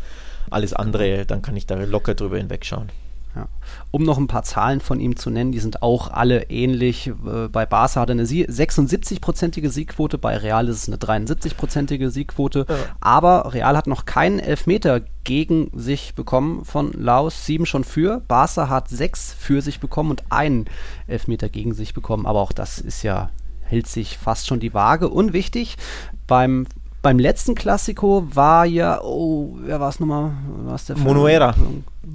[0.51, 2.91] Alles andere, dann kann ich da locker drüber hinwegschauen.
[3.35, 3.49] Ja.
[3.91, 7.09] Um noch ein paar Zahlen von ihm zu nennen, die sind auch alle ähnlich.
[7.09, 12.67] Äh, bei Barca hat er eine 76-prozentige Siegquote, bei Real ist es eine 73-prozentige Siegquote.
[12.69, 12.77] Ja.
[13.01, 18.21] Aber Real hat noch keinen Elfmeter gegen sich bekommen von Laos, sieben schon für.
[18.29, 20.67] Barca hat sechs für sich bekommen und einen
[21.09, 22.27] Elfmeter gegen sich bekommen.
[22.27, 23.31] Aber auch das ist ja,
[23.63, 25.09] hält sich fast schon die Waage.
[25.09, 25.77] Unwichtig,
[26.27, 26.67] beim
[27.05, 30.33] beim letzten Klassiko war ja, oh, wer war es nochmal?
[30.65, 31.55] Was der Monuera.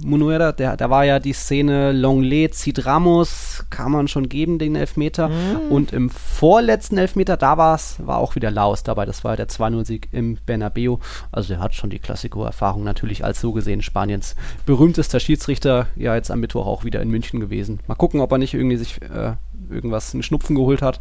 [0.02, 4.74] Monuera, der, da war ja die Szene Longlet zieht Ramos, kann man schon geben, den
[4.74, 5.28] Elfmeter.
[5.28, 5.70] Mhm.
[5.70, 9.06] Und im vorletzten Elfmeter, da war's, war auch wieder Laos dabei.
[9.06, 10.96] Das war der 2-0-Sieg im Bernabeu.
[11.30, 14.34] Also er hat schon die Klassiko-Erfahrung natürlich als so gesehen Spaniens
[14.66, 17.78] berühmtester Schiedsrichter, ja jetzt am Mittwoch auch wieder in München gewesen.
[17.86, 19.34] Mal gucken, ob er nicht irgendwie sich äh,
[19.70, 21.00] irgendwas, einen Schnupfen geholt hat.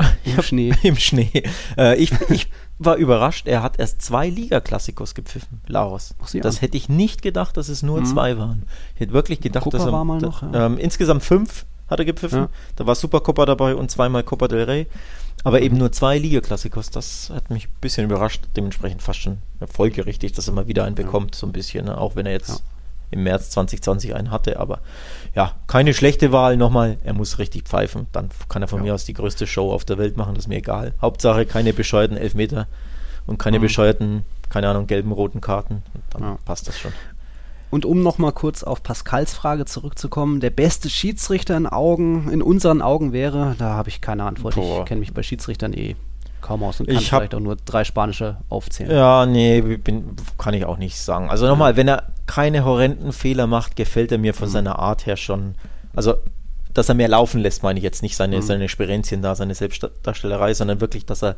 [0.24, 0.72] Im Schnee.
[0.82, 1.44] Im Schnee.
[1.78, 2.48] Äh, ich, ich
[2.80, 6.14] war überrascht, er hat erst zwei Liga-Klassikos gepfiffen, Laos.
[6.40, 6.60] Das an.
[6.62, 8.06] hätte ich nicht gedacht, dass es nur mhm.
[8.06, 8.64] zwei waren.
[8.94, 10.04] Ich hätte wirklich gedacht, Copa dass er.
[10.04, 10.66] Mal noch, ja.
[10.66, 12.38] ähm, insgesamt fünf hat er gepfiffen.
[12.38, 12.48] Ja.
[12.76, 14.86] Da war Supercopa dabei und zweimal Copa del Rey.
[15.44, 18.44] Aber eben nur zwei Liga-Klassikos, das hat mich ein bisschen überrascht.
[18.56, 19.38] Dementsprechend fast schon
[19.72, 21.86] folgerichtig, dass er mal wieder einen bekommt, so ein bisschen.
[21.86, 21.98] Ne?
[21.98, 22.62] Auch wenn er jetzt
[23.10, 24.58] im März 2020 einen hatte.
[24.58, 24.80] Aber
[25.34, 26.56] ja, keine schlechte Wahl.
[26.56, 28.06] Nochmal, er muss richtig pfeifen.
[28.12, 28.84] Dann kann er von ja.
[28.84, 30.94] mir aus die größte Show auf der Welt machen, das ist mir egal.
[31.00, 32.66] Hauptsache keine bescheuerten Elfmeter
[33.26, 33.62] und keine mhm.
[33.62, 35.82] bescheuerten, keine Ahnung, gelben, roten Karten.
[36.10, 36.38] Dann ja.
[36.44, 36.92] passt das schon.
[37.70, 42.82] Und um nochmal kurz auf Pascals Frage zurückzukommen, der beste Schiedsrichter in Augen, in unseren
[42.82, 44.56] Augen wäre, da habe ich keine Antwort.
[44.56, 44.80] Boah.
[44.80, 45.94] Ich kenne mich bei Schiedsrichtern eh
[46.40, 48.90] kaum aus und kann ich vielleicht auch nur drei spanische aufzählen.
[48.90, 51.30] Ja, nee, bin, kann ich auch nicht sagen.
[51.30, 54.52] Also nochmal, wenn er keine horrenden Fehler macht, gefällt er mir von mhm.
[54.52, 55.54] seiner Art her schon.
[55.94, 56.14] Also,
[56.72, 58.42] dass er mehr laufen lässt, meine ich jetzt nicht seine, mhm.
[58.42, 61.36] seine Sperenzien da, seine Selbstdarstellerei, sondern wirklich, dass er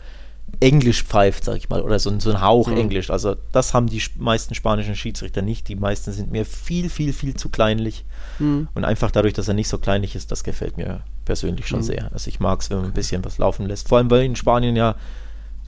[0.60, 2.76] Englisch pfeift, sag ich mal, oder so, so ein Hauch mhm.
[2.76, 3.10] Englisch.
[3.10, 5.68] Also das haben die meisten spanischen Schiedsrichter nicht.
[5.68, 8.04] Die meisten sind mir viel, viel, viel zu kleinlich.
[8.38, 8.68] Mhm.
[8.74, 11.84] Und einfach dadurch, dass er nicht so kleinlich ist, das gefällt mir persönlich schon mhm.
[11.84, 12.12] sehr.
[12.12, 13.88] Also ich mag es, wenn man ein bisschen was laufen lässt.
[13.88, 14.96] Vor allem, weil in Spanien ja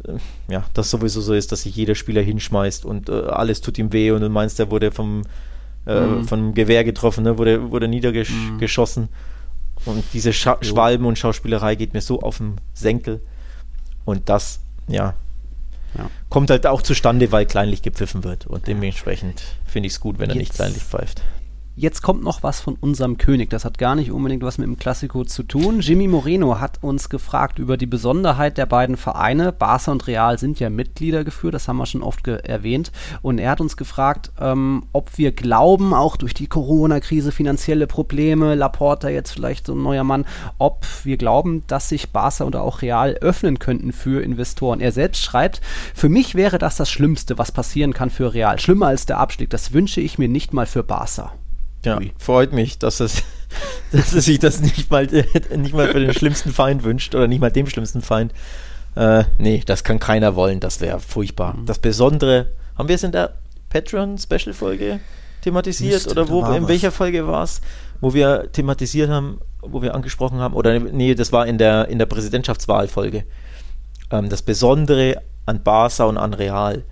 [0.07, 0.19] äh,
[0.49, 3.93] ja, das sowieso so ist, dass sich jeder Spieler hinschmeißt und äh, alles tut ihm
[3.93, 5.23] weh und du meinst, der wurde vom,
[5.87, 6.25] äh, mhm.
[6.25, 7.39] vom Gewehr getroffen, ne?
[7.39, 9.05] wurde, wurde niedergeschossen.
[9.05, 9.09] Mhm.
[9.87, 13.21] Und diese Scha Schwalben und Schauspielerei geht mir so auf den Senkel.
[14.05, 15.15] Und das, ja,
[15.97, 16.11] ja.
[16.29, 18.47] kommt halt auch zustande, weil kleinlich gepfiffen wird.
[18.47, 20.41] Und dementsprechend finde ich es gut, wenn er Jetzt.
[20.41, 21.23] nicht kleinlich pfeift.
[21.77, 23.51] Jetzt kommt noch was von unserem König.
[23.51, 25.81] Das hat gar nicht unbedingt was mit dem Klassiko zu tun.
[25.81, 29.51] Jimmy Moreno hat uns gefragt über die Besonderheit der beiden Vereine.
[29.51, 32.93] Barca und Real sind ja Mitglieder geführt, das haben wir schon oft erwähnt.
[33.23, 38.55] Und er hat uns gefragt, ähm, ob wir glauben, auch durch die Corona-Krise, finanzielle Probleme,
[38.55, 40.27] Laporta jetzt vielleicht so ein neuer Mann,
[40.59, 44.81] ob wir glauben, dass sich Barca oder auch Real öffnen könnten für Investoren.
[44.81, 45.61] Er selbst schreibt,
[45.93, 48.61] für mich wäre das das Schlimmste, was passieren kann für Real.
[48.61, 49.51] Schlimmer als der Abstieg.
[49.51, 51.33] Das wünsche ich mir nicht mal für Barca.
[51.85, 52.13] Ja, Ui.
[52.19, 53.23] freut mich, dass es,
[53.93, 55.07] dass es sich das nicht mal,
[55.57, 58.33] nicht mal für den schlimmsten Feind wünscht oder nicht mal dem schlimmsten Feind.
[58.97, 61.55] Äh, nee, das kann keiner wollen, das wäre furchtbar.
[61.55, 61.67] Mhm.
[61.67, 63.35] Das Besondere, haben wir es in der
[63.71, 65.01] Patreon-Special-Folge
[65.43, 67.61] thematisiert Mist, oder wo, in welcher Folge war es,
[68.01, 71.99] wo wir thematisiert haben, wo wir angesprochen haben, oder nee, das war in der, in
[71.99, 73.25] der Präsidentschaftswahlfolge.
[74.11, 76.85] Ähm, das Besondere an Barca und an Real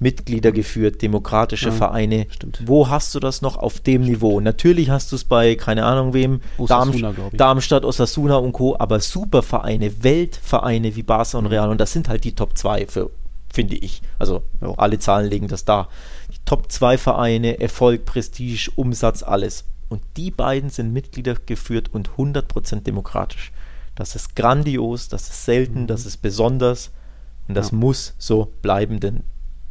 [0.00, 2.26] Mitglieder geführt, demokratische ja, Vereine.
[2.30, 2.62] Stimmt.
[2.64, 4.40] Wo hast du das noch auf dem Niveau?
[4.40, 9.00] Natürlich hast du es bei, keine Ahnung wem, Osasuna, Darm, Darmstadt, Osasuna und Co., aber
[9.00, 11.50] Supervereine, Weltvereine wie Barca und mhm.
[11.50, 13.10] Real und das sind halt die Top 2 für,
[13.52, 14.02] finde ich.
[14.18, 14.72] Also ja.
[14.76, 15.88] alle Zahlen legen das da.
[16.32, 19.64] Die Top 2 Vereine, Erfolg, Prestige, Umsatz, alles.
[19.88, 23.52] Und die beiden sind Mitglieder geführt und 100% demokratisch.
[23.96, 25.86] Das ist grandios, das ist selten, mhm.
[25.88, 26.92] das ist besonders
[27.48, 27.78] und das ja.
[27.78, 29.24] muss so bleiben, denn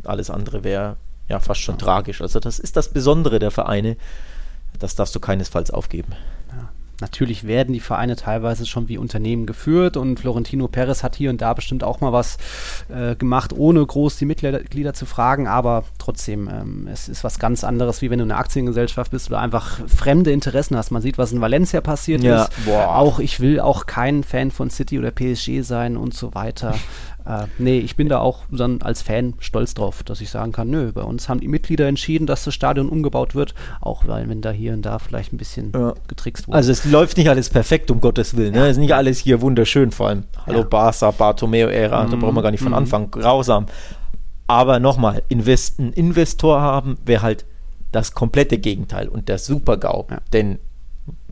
[0.08, 0.98] alles andere wäre
[1.30, 1.86] ja fast schon ja.
[1.86, 2.22] tragisch.
[2.22, 3.98] Also das ist das Besondere der Vereine.
[4.80, 6.14] Das darfst du keinesfalls aufgeben.
[6.50, 6.70] Ja.
[7.00, 11.42] Natürlich werden die Vereine teilweise schon wie Unternehmen geführt und Florentino Perez hat hier und
[11.42, 12.38] da bestimmt auch mal was
[12.90, 17.64] äh, gemacht, ohne groß die Mitglieder zu fragen, aber trotzdem, ähm, es ist was ganz
[17.64, 20.90] anderes, wie wenn du eine Aktiengesellschaft bist oder einfach fremde Interessen hast.
[20.90, 22.44] Man sieht, was in Valencia passiert ja.
[22.44, 22.66] ist.
[22.66, 22.96] Boah.
[22.96, 26.74] Auch ich will auch kein Fan von City oder PSG sein und so weiter.
[27.28, 30.70] Äh, nee, ich bin da auch dann als Fan stolz drauf, dass ich sagen kann,
[30.70, 34.42] nö, bei uns haben die Mitglieder entschieden, dass das Stadion umgebaut wird, auch weil wenn
[34.42, 35.94] da hier und da vielleicht ein bisschen ja.
[36.08, 36.56] getrickst wurde.
[36.56, 38.54] Also es läuft nicht alles perfekt, um Gottes Willen.
[38.54, 38.66] Ne?
[38.66, 40.24] Es ist nicht alles hier wunderschön, vor allem.
[40.46, 40.66] Hallo ja.
[40.66, 42.12] Barca, Bartomeo-Ära, mhm.
[42.12, 42.78] da brauchen wir gar nicht von mhm.
[42.78, 43.12] Anfang.
[43.12, 43.66] Grausam.
[44.48, 47.46] Aber nochmal, Invest, einen Investor haben wäre halt
[47.92, 50.08] das komplette Gegenteil und der Super-GAU.
[50.10, 50.20] Ja.
[50.32, 50.60] Denn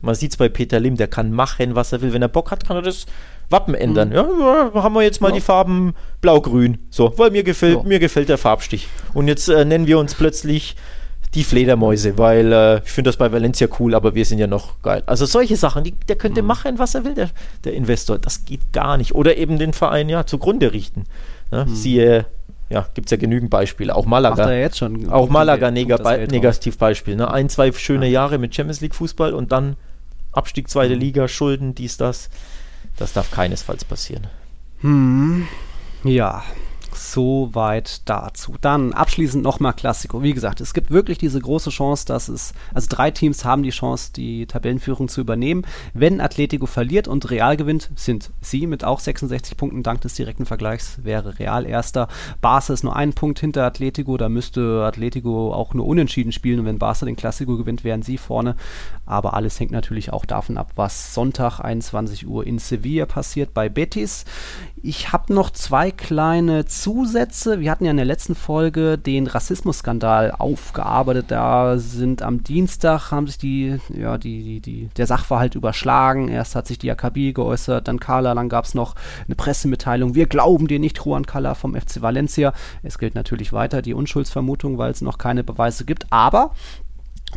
[0.02, 2.12] man sieht es bei Peter Lim, der kann machen, was er will.
[2.12, 3.06] Wenn er Bock hat, kann er das
[3.50, 4.10] Wappen ändern.
[4.10, 4.16] Mhm.
[4.16, 5.36] Ja, haben wir jetzt mal ja.
[5.36, 6.80] die Farben blau-grün.
[6.90, 7.84] So, weil mir gefällt, ja.
[7.84, 8.88] mir gefällt der Farbstich.
[9.14, 10.76] Und jetzt äh, nennen wir uns plötzlich
[11.36, 14.82] die Fledermäuse, weil äh, ich finde das bei Valencia cool, aber wir sind ja noch
[14.82, 15.04] geil.
[15.06, 16.48] Also solche Sachen, die, der könnte mhm.
[16.48, 17.30] machen, was er will, der,
[17.66, 18.18] der Investor.
[18.18, 19.14] Das geht gar nicht.
[19.14, 21.04] Oder eben den Verein ja zugrunde richten.
[21.52, 21.66] Ne?
[21.66, 21.76] Mhm.
[21.76, 22.26] Siehe,
[22.70, 23.96] ja, gibt es ja genügend Beispiele.
[23.96, 24.44] Auch Malaga.
[24.44, 25.10] Macht er jetzt schon.
[25.10, 27.16] Auch Malaga, neg Negativbeispiel.
[27.16, 27.30] Ne?
[27.30, 28.14] Ein, zwei schöne ja.
[28.14, 29.76] Jahre mit Champions League Fußball und dann
[30.32, 31.02] Abstieg zweite mhm.
[31.02, 32.30] Liga, Schulden, dies, das.
[32.98, 34.28] Das darf keinesfalls passieren.
[34.82, 35.48] Hm,
[36.04, 36.44] ja.
[36.98, 38.56] Soweit dazu.
[38.62, 40.24] Dann abschließend nochmal Klassiko.
[40.24, 43.72] Wie gesagt, es gibt wirklich diese große Chance, dass es, also drei Teams haben die
[43.72, 45.66] Chance, die Tabellenführung zu übernehmen.
[45.94, 50.46] Wenn Atletico verliert und Real gewinnt, sind sie mit auch 66 Punkten dank des direkten
[50.46, 52.08] Vergleichs, wäre Real erster.
[52.40, 56.66] Barca ist nur ein Punkt hinter Atletico, da müsste Atletico auch nur unentschieden spielen und
[56.66, 58.56] wenn Barca den Klassiko gewinnt, wären sie vorne.
[59.06, 63.70] Aber alles hängt natürlich auch davon ab, was Sonntag 21 Uhr in Sevilla passiert bei
[63.70, 64.26] Betis.
[64.82, 67.60] Ich habe noch zwei kleine Zusätze.
[67.60, 71.26] Wir hatten ja in der letzten Folge den Rassismusskandal aufgearbeitet.
[71.30, 76.28] Da sind am Dienstag haben sich die, ja, die, die, die, der Sachverhalt überschlagen.
[76.28, 78.96] Erst hat sich die AKB geäußert, dann Carla, dann gab es noch
[79.26, 80.16] eine Pressemitteilung.
[80.16, 82.54] Wir glauben dir nicht, Juan Carla vom FC Valencia.
[82.84, 86.12] Es gilt natürlich weiter die Unschuldsvermutung, weil es noch keine Beweise gibt.
[86.12, 86.52] Aber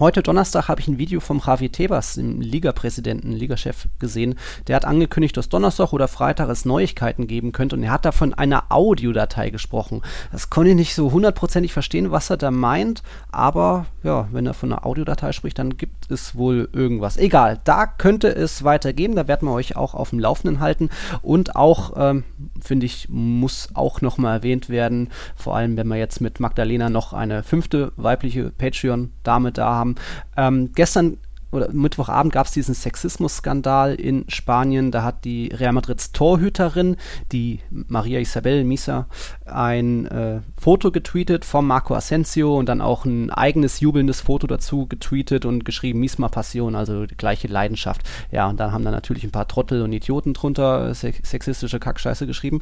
[0.01, 4.37] Heute Donnerstag habe ich ein Video vom Javi Tebas, dem Ligapräsidenten, Ligachef, gesehen.
[4.69, 8.13] Der hat angekündigt, dass Donnerstag oder Freitag es Neuigkeiten geben könnte und er hat da
[8.13, 10.03] von einer Audiodatei gesprochen.
[10.31, 14.55] Das konnte ich nicht so hundertprozentig verstehen, was er da meint, aber ja, wenn er
[14.55, 17.17] von einer Audiodatei spricht, dann gibt es wohl irgendwas.
[17.17, 20.91] Egal, da könnte es weitergehen, da werden wir euch auch auf dem Laufenden halten
[21.23, 22.25] und auch, ähm,
[22.61, 27.13] finde ich, muss auch nochmal erwähnt werden, vor allem wenn wir jetzt mit Magdalena noch
[27.13, 29.95] eine fünfte weibliche Patreon-Dame da haben, haben.
[30.37, 31.19] Ähm, gestern
[31.51, 34.91] oder Mittwochabend gab es diesen Sexismus-Skandal in Spanien.
[34.91, 36.97] Da hat die Real Madrids Torhüterin,
[37.33, 39.07] die Maria Isabel Misa,
[39.47, 44.87] ein äh, Foto getweetet von Marco Asensio und dann auch ein eigenes jubelndes Foto dazu
[44.87, 48.03] getweetet und geschrieben Misma Passion, also gleiche Leidenschaft.
[48.31, 52.61] Ja, und dann haben da natürlich ein paar Trottel und Idioten drunter sexistische Kackscheiße geschrieben.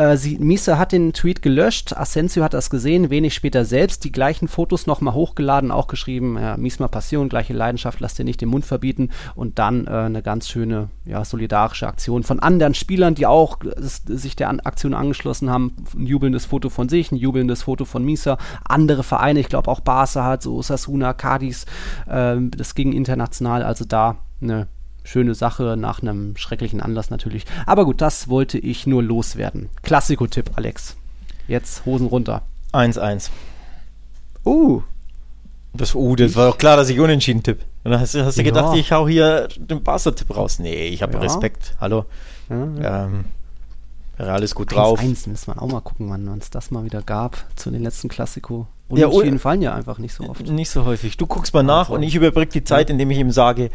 [0.00, 4.12] Äh, sie, Misa hat den Tweet gelöscht, Asensio hat das gesehen, wenig später selbst die
[4.12, 8.48] gleichen Fotos nochmal hochgeladen, auch geschrieben, ja, Misma Passion, gleiche Leidenschaft, lass dir nicht den
[8.48, 9.10] Mund verbieten.
[9.34, 14.36] Und dann äh, eine ganz schöne, ja, solidarische Aktion von anderen Spielern, die auch sich
[14.36, 18.38] der An Aktion angeschlossen haben, ein jubelndes Foto von sich, ein jubelndes Foto von Misa,
[18.64, 21.66] andere Vereine, ich glaube auch Barca hat, so Osasuna, Cadiz,
[22.08, 24.68] äh, das ging international, also da eine
[25.04, 27.44] schöne Sache nach einem schrecklichen Anlass natürlich.
[27.66, 29.68] Aber gut, das wollte ich nur loswerden.
[29.82, 30.96] Klassiko-Tipp, Alex.
[31.48, 32.42] Jetzt Hosen runter.
[32.72, 33.30] 1-1.
[34.44, 34.82] Uh.
[35.72, 37.60] Das, uh, das war doch klar, dass ich unentschieden tipp.
[37.84, 38.48] Und dann hast, hast du ja.
[38.48, 40.58] gedacht, ich hau hier den Barca-Tipp raus.
[40.58, 41.20] Nee, ich habe ja.
[41.20, 41.76] Respekt.
[41.80, 42.06] Hallo.
[42.48, 43.26] Ja, ähm,
[44.18, 44.98] Real ist gut 1 drauf.
[44.98, 48.08] 1 müssen wir auch mal gucken, wann uns das mal wieder gab zu den letzten
[48.08, 48.66] Klassiko.
[48.88, 50.46] Unentschieden ja, fallen ja einfach nicht so oft.
[50.48, 51.16] Nicht so häufig.
[51.16, 51.94] Du guckst mal nach also.
[51.94, 53.70] und ich überbrücke die Zeit, indem ich ihm sage,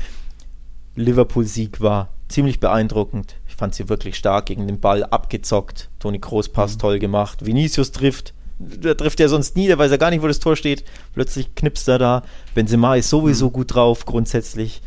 [0.95, 3.35] Liverpool-Sieg war ziemlich beeindruckend.
[3.47, 5.89] Ich fand sie wirklich stark gegen den Ball abgezockt.
[5.99, 6.79] Toni Kroos Pass mhm.
[6.79, 7.45] toll gemacht.
[7.45, 8.33] Vinicius trifft.
[8.57, 10.85] Der trifft ja sonst nie, der weiß ja gar nicht, wo das Tor steht.
[11.13, 12.23] Plötzlich knipst er da.
[12.53, 13.53] Benzema ist sowieso mhm.
[13.53, 14.81] gut drauf, grundsätzlich.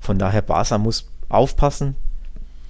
[0.00, 1.94] Von daher, Barca muss aufpassen.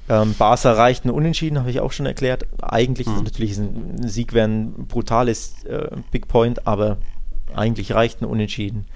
[0.09, 2.47] Ähm, Barca reicht ein Unentschieden, habe ich auch schon erklärt.
[2.61, 3.14] Eigentlich mhm.
[3.14, 6.99] ist natürlich ein Sieg wäre ein brutales äh, Big Point, aber
[7.55, 8.87] eigentlich reicht ein Unentschieden.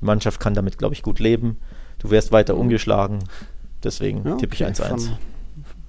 [0.00, 1.58] Die Mannschaft kann damit, glaube ich, gut leben.
[1.98, 3.20] Du wärst weiter ungeschlagen.
[3.82, 4.84] Deswegen ja, tippe ich 1-1.
[4.84, 5.00] Von,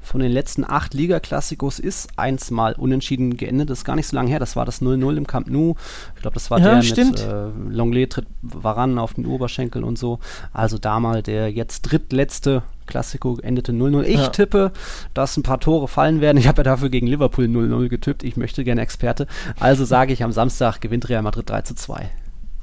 [0.01, 3.69] von, den letzten acht Liga-Klassikos ist eins mal unentschieden geendet.
[3.69, 4.39] Das ist gar nicht so lange her.
[4.39, 5.75] Das war das 0-0 im Camp Nou.
[6.15, 7.11] Ich glaube, das war ja, der stimmt.
[7.11, 10.19] mit äh, Longley tritt Varan auf den Oberschenkel und so.
[10.53, 14.03] Also da mal der jetzt drittletzte Klassiko endete 0-0.
[14.03, 14.29] Ich ja.
[14.29, 14.71] tippe,
[15.13, 16.37] dass ein paar Tore fallen werden.
[16.37, 18.23] Ich habe ja dafür gegen Liverpool 0-0 getippt.
[18.23, 19.27] Ich möchte gerne Experte.
[19.59, 22.09] Also sage ich, am Samstag gewinnt Real Madrid 3 2.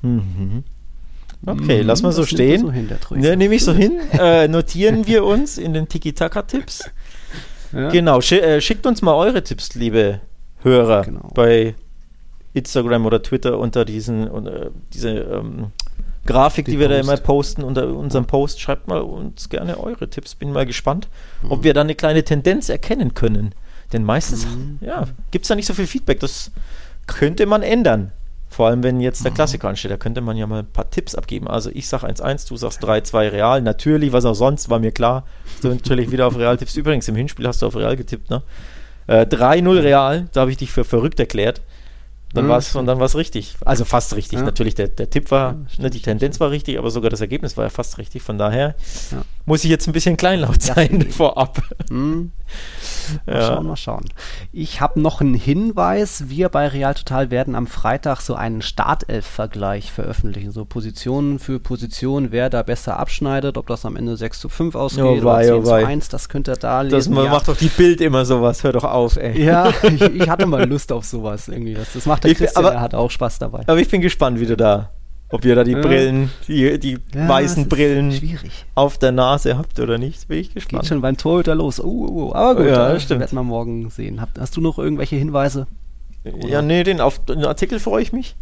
[0.02, 0.64] Mhm.
[1.46, 2.60] Okay, lass mal so stehen.
[2.60, 3.98] So hin, ne, Nehme ich so hin.
[4.12, 6.90] Äh, notieren wir uns in den Tiki-Taka-Tipps.
[7.72, 7.88] Ja.
[7.90, 10.20] Genau, sch äh, schickt uns mal eure Tipps, liebe
[10.62, 11.30] Hörer, genau.
[11.34, 11.74] bei
[12.52, 15.72] Instagram oder Twitter unter diesen unter diese ähm,
[16.26, 16.98] Grafik, die, die wir Post.
[16.98, 18.60] da immer posten, unter unserem Post.
[18.60, 20.34] Schreibt mal uns gerne eure Tipps.
[20.34, 21.08] Bin mal gespannt,
[21.42, 21.50] mhm.
[21.50, 23.54] ob wir da eine kleine Tendenz erkennen können.
[23.92, 24.78] Denn meistens, mhm.
[24.80, 26.20] ja, gibt es da nicht so viel Feedback.
[26.20, 26.50] Das
[27.06, 28.12] könnte man ändern.
[28.54, 29.34] Vor allem, wenn jetzt der mhm.
[29.34, 31.48] Klassiker ansteht, da könnte man ja mal ein paar Tipps abgeben.
[31.48, 33.60] Also ich sage 1-1, du sagst 3-2 Real.
[33.60, 35.24] Natürlich, was auch sonst, war mir klar.
[35.60, 36.76] Du natürlich wieder auf Real tippst.
[36.76, 38.42] Übrigens, im Hinspiel hast du auf Real getippt, ne?
[39.08, 41.62] Äh, 3-0 Real, da habe ich dich für verrückt erklärt.
[42.34, 42.48] Dann mhm.
[42.48, 43.54] war's, und dann war es richtig.
[43.64, 44.40] Also fast richtig.
[44.40, 44.44] Ja.
[44.44, 47.56] Natürlich, der, der Tipp war, ja, ne, die Tendenz war richtig, aber sogar das Ergebnis
[47.56, 48.22] war ja fast richtig.
[48.22, 48.74] Von daher
[49.12, 49.22] ja.
[49.46, 51.62] muss ich jetzt ein bisschen kleinlaut sein vorab.
[51.90, 52.32] Mhm.
[53.26, 54.04] Mal schauen, mal schauen.
[54.52, 56.28] Ich habe noch einen Hinweis.
[56.28, 60.52] Wir bei Real Total werden am Freitag so einen Startelf-Vergleich veröffentlichen.
[60.52, 64.74] So Positionen für Positionen, wer da besser abschneidet, ob das am Ende 6 zu 5
[64.74, 67.14] ausgeht oh oder 10 oh zu 1, das könnt ihr da lesen.
[67.14, 67.30] Das ja.
[67.30, 69.42] macht doch die Bild immer sowas, hör doch auf, ey.
[69.42, 71.74] Ja, ich, ich hatte mal Lust auf sowas irgendwie.
[71.74, 73.62] Das, das macht der ich, Christian, aber, hat auch Spaß dabei.
[73.66, 74.90] Aber ich bin gespannt, wie du da
[75.30, 75.80] ob ihr da die ja.
[75.80, 78.66] Brillen, die, die ja, weißen Brillen schwierig.
[78.76, 80.82] auf der Nase habt oder nicht, bin ich gespannt.
[80.82, 81.80] Geht schon beim Torhüter los.
[81.80, 82.34] Oh, oh, oh.
[82.34, 84.20] Aber gut, ja, das werden wir morgen sehen.
[84.20, 85.66] Hast, hast du noch irgendwelche Hinweise?
[86.24, 86.46] Oder?
[86.46, 88.36] Ja, nee, den, auf den Artikel freue ich mich.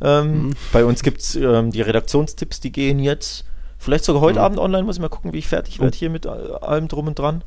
[0.00, 0.54] Ähm, mhm.
[0.72, 3.44] Bei uns gibt es ähm, die Redaktionstipps, die gehen jetzt
[3.76, 4.44] vielleicht sogar heute mhm.
[4.44, 4.84] Abend online.
[4.84, 5.98] Muss ich mal gucken, wie ich fertig werde oh.
[5.98, 7.42] hier mit allem drum und dran.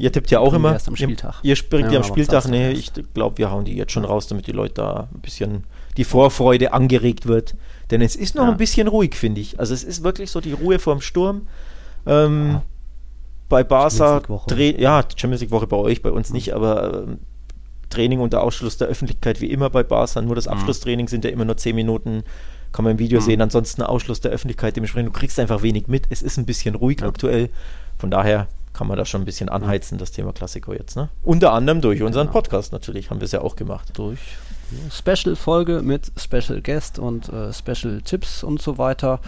[0.00, 0.72] Ihr tippt ja auch immer.
[0.72, 1.36] Erst am Spieltag.
[1.42, 2.46] Ihr, ihr springt ja, Ja, am Spieltag.
[2.48, 5.64] Nee, ich glaube, wir hauen die jetzt schon raus, damit die Leute da ein bisschen
[5.96, 7.54] die Vorfreude angeregt wird.
[7.90, 8.50] Denn es ist noch Ja.
[8.50, 9.60] ein bisschen ruhig, finde ich.
[9.60, 11.46] Also es ist wirklich so die Ruhe vorm Sturm.
[12.06, 12.60] Ähm,
[13.48, 14.22] Bei Barca,
[14.78, 17.18] ja, Champions League Woche bei euch, bei uns nicht, aber ähm,
[17.90, 20.22] Training unter Ausschluss der Öffentlichkeit wie immer bei Barca.
[20.22, 22.22] Nur das Abschlusstraining sind ja immer nur 10 Minuten.
[22.72, 23.42] Kann man im Video sehen.
[23.42, 24.76] Ansonsten Ausschluss der Öffentlichkeit.
[24.76, 26.06] Dementsprechend, du kriegst einfach wenig mit.
[26.10, 27.50] Es ist ein bisschen ruhig aktuell.
[27.98, 30.96] Von daher kann man das schon ein bisschen anheizen, das Thema Klassiko jetzt.
[30.96, 31.08] Ne?
[31.24, 32.32] Unter anderem durch unseren Genau.
[32.40, 33.90] Podcast natürlich, haben wir es ja auch gemacht.
[33.94, 34.18] durch
[34.92, 39.20] Special-Folge mit Special Guest und äh, Special Tipps und so weiter.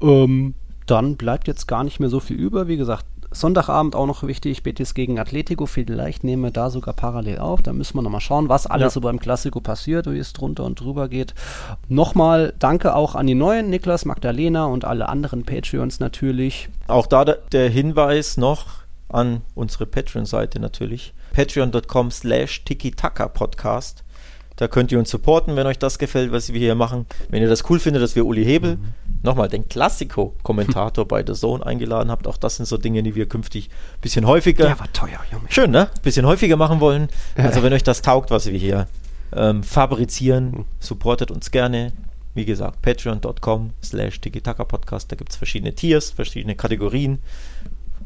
[0.00, 0.54] Ähm,
[0.86, 2.68] dann bleibt jetzt gar nicht mehr so viel über.
[2.68, 5.64] Wie gesagt, Sonntagabend auch noch wichtig, Betis gegen Atletico.
[5.64, 7.62] Vielleicht nehmen wir da sogar parallel auf.
[7.62, 8.90] Da müssen wir nochmal schauen, was alles Ja.
[8.90, 11.32] so beim Klassiko passiert, wie es drunter und drüber geht.
[11.88, 16.68] Nochmal danke auch an die neuen, Niklas, Magdalena und alle anderen Patreons natürlich.
[16.88, 18.66] Auch da der, der Hinweis noch
[19.12, 21.12] an unsere Patreon-Seite natürlich.
[21.32, 24.04] Patreon.com slash Tiki-Taka-Podcast.
[24.56, 27.06] Da könnt ihr uns supporten, wenn euch das gefällt, was wir hier machen.
[27.30, 28.78] Wenn ihr das cool findet, dass wir Uli Hebel,
[29.22, 32.26] nochmal den Klassiko-Kommentator bei The Zone eingeladen habt.
[32.26, 35.46] Auch das sind so Dinge, die wir künftig ein bisschen häufiger Der war teuer, Junge.
[35.48, 35.88] Schön, ne?
[36.02, 37.08] Bisschen häufiger machen wollen.
[37.34, 38.88] Also wenn euch das taugt, was wir hier
[39.34, 41.92] ähm, fabrizieren, supportet uns gerne.
[42.34, 45.12] Wie gesagt, patreon.com slash Podcast.
[45.12, 47.18] Da gibt es verschiedene Tiers, verschiedene Kategorien.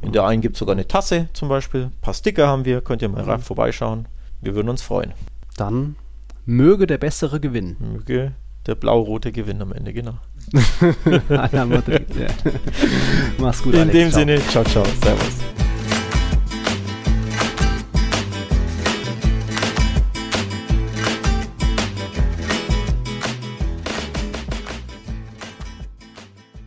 [0.02, 1.84] In der einen gibt es sogar eine Tasse zum Beispiel.
[1.84, 2.80] Ein paar Sticker haben wir.
[2.80, 4.06] Könnt ihr mal rein vorbeischauen.
[4.40, 5.12] Wir würden uns freuen.
[5.56, 5.96] Dann
[6.44, 7.76] möge der Bessere gewinnen.
[7.80, 8.32] Möge
[8.66, 10.14] der blau-rote Gewinn am Ende, genau.
[11.68, 12.26] Madrid, ja.
[13.38, 13.92] Mach's gut, In Alex.
[13.92, 14.20] dem Ciao.
[14.20, 14.84] Sinne, ciao, ciao.
[15.02, 15.65] Servus.